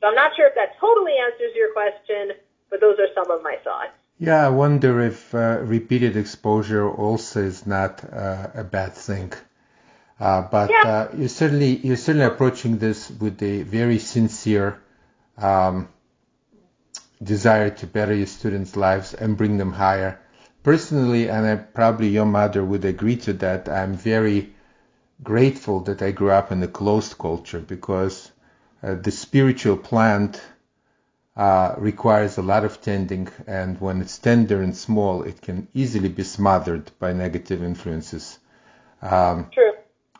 [0.00, 2.32] So I'm not sure if that totally answers your question,
[2.70, 3.92] but those are some of my thoughts.
[4.18, 5.60] Yeah, I wonder if uh,
[5.98, 9.32] repeated exposure also is not uh, a bad thing.
[10.20, 10.88] Uh, but Yeah.
[10.90, 14.78] uh, you're certainly you're certainly approaching this with a very sincere
[15.36, 15.88] um,
[17.22, 20.18] desire to better your students' lives and bring them higher.
[20.62, 24.52] Personally, and I, probably your mother would agree to that, I'm very
[25.22, 28.30] grateful that I grew up in a closed culture because
[28.82, 30.40] uh, the spiritual plant
[31.78, 36.24] requires a lot of tending, and when it's tender and small, it can easily be
[36.24, 38.38] smothered by negative influences.
[39.00, 39.72] Um, True.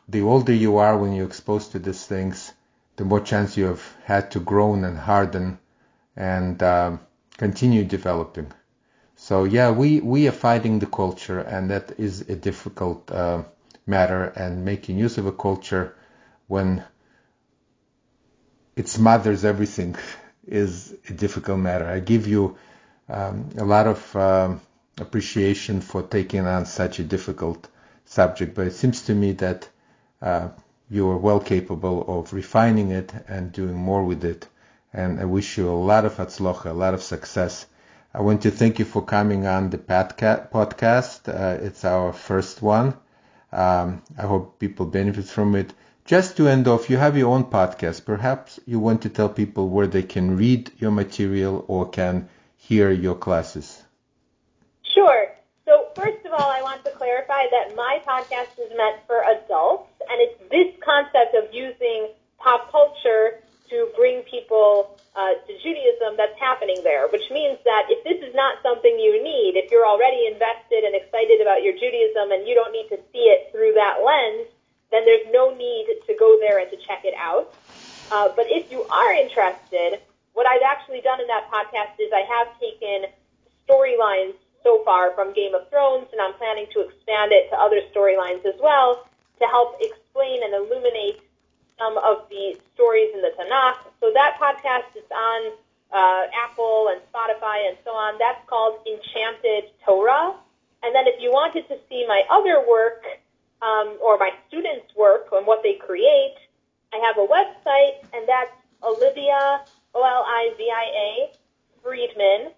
[0.09, 2.53] the older you are when you're exposed to these things,
[2.97, 5.59] the more chance you have had to grow and harden
[6.17, 7.01] and um,
[7.37, 8.53] continue developing.
[9.17, 13.43] So yeah, we we are fighting the culture, and that is a difficult uh,
[13.87, 14.27] matter.
[14.37, 15.97] And making use of a culture
[16.47, 16.85] when
[18.77, 19.97] it smothers everything
[20.49, 21.87] is a difficult matter.
[21.87, 22.57] I give you
[23.09, 24.61] um, a lot of um,
[24.99, 27.69] appreciation for taking on such a difficult
[28.05, 29.69] subject, but it seems to me that
[30.23, 30.49] uh,
[30.91, 34.49] you are well capable of refining it and doing more with it.
[34.93, 37.67] And I wish you a lot of hatzlocha, a lot of success.
[38.15, 41.29] I want to thank you for coming on the podca- podcast.
[41.29, 42.95] Uh, it's our first one.
[43.53, 45.73] Um, I hope people benefit from it.
[46.09, 48.07] Just to end off, you have your own podcast.
[48.07, 52.91] Perhaps you want to tell people where they can read your material or can hear
[52.91, 53.83] your classes.
[54.95, 55.29] Sure.
[55.67, 59.93] So first of all, I want to clarify that my podcast is meant for adults,
[60.09, 66.41] and it's this concept of using pop culture to bring people uh, to Judaism that's
[66.41, 70.25] happening there, which means that if this is not something you need, if you're already
[70.25, 74.01] invested and excited about your Judaism and you don't need to see it through that
[74.01, 74.49] lens,
[74.91, 77.55] then there's no need to go there and to check it out.
[78.11, 80.01] Uh, but if you are interested,
[80.33, 83.11] what I've actually done in that podcast is I have taken
[83.69, 87.81] storylines so far from Game of Thrones, and I'm planning to expand it to other
[87.95, 89.07] storylines as well
[89.41, 91.21] to help explain and illuminate
[91.79, 93.79] some of the stories in the Tanakh.
[94.01, 95.53] So that podcast is on
[95.93, 98.19] uh, Apple and Spotify and so on.
[98.19, 100.35] That's called Enchanted Torah.
[100.83, 103.05] And then if you wanted to see my other work
[103.63, 106.37] um, or my students' work and what they create,
[106.93, 108.53] I have a website, and that's
[108.83, 109.61] Olivia,
[109.95, 111.33] O L I V I A,
[111.83, 112.53] Friedman,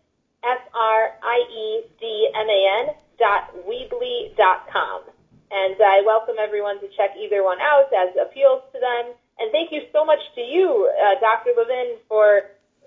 [0.44, 5.02] F R I E D M A N dot Weebly dot com.
[5.50, 9.12] And I welcome everyone to check either one out as appeals to them.
[9.40, 11.50] And thank you so much to you, uh, Dr.
[11.56, 12.42] Levin, for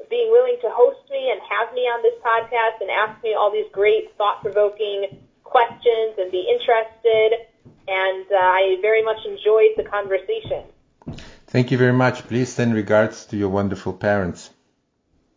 [0.10, 3.52] being willing to host me and have me on this podcast and ask me all
[3.52, 7.48] these great, thought-provoking questions and be interested.
[7.88, 10.64] And uh, I very much enjoyed the conversation.
[11.48, 12.28] Thank you very much.
[12.28, 14.50] Please send regards to your wonderful parents.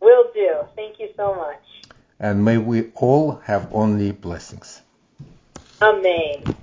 [0.01, 0.55] Will do.
[0.75, 1.61] Thank you so much.
[2.19, 4.81] And may we all have only blessings.
[5.81, 6.55] Amen.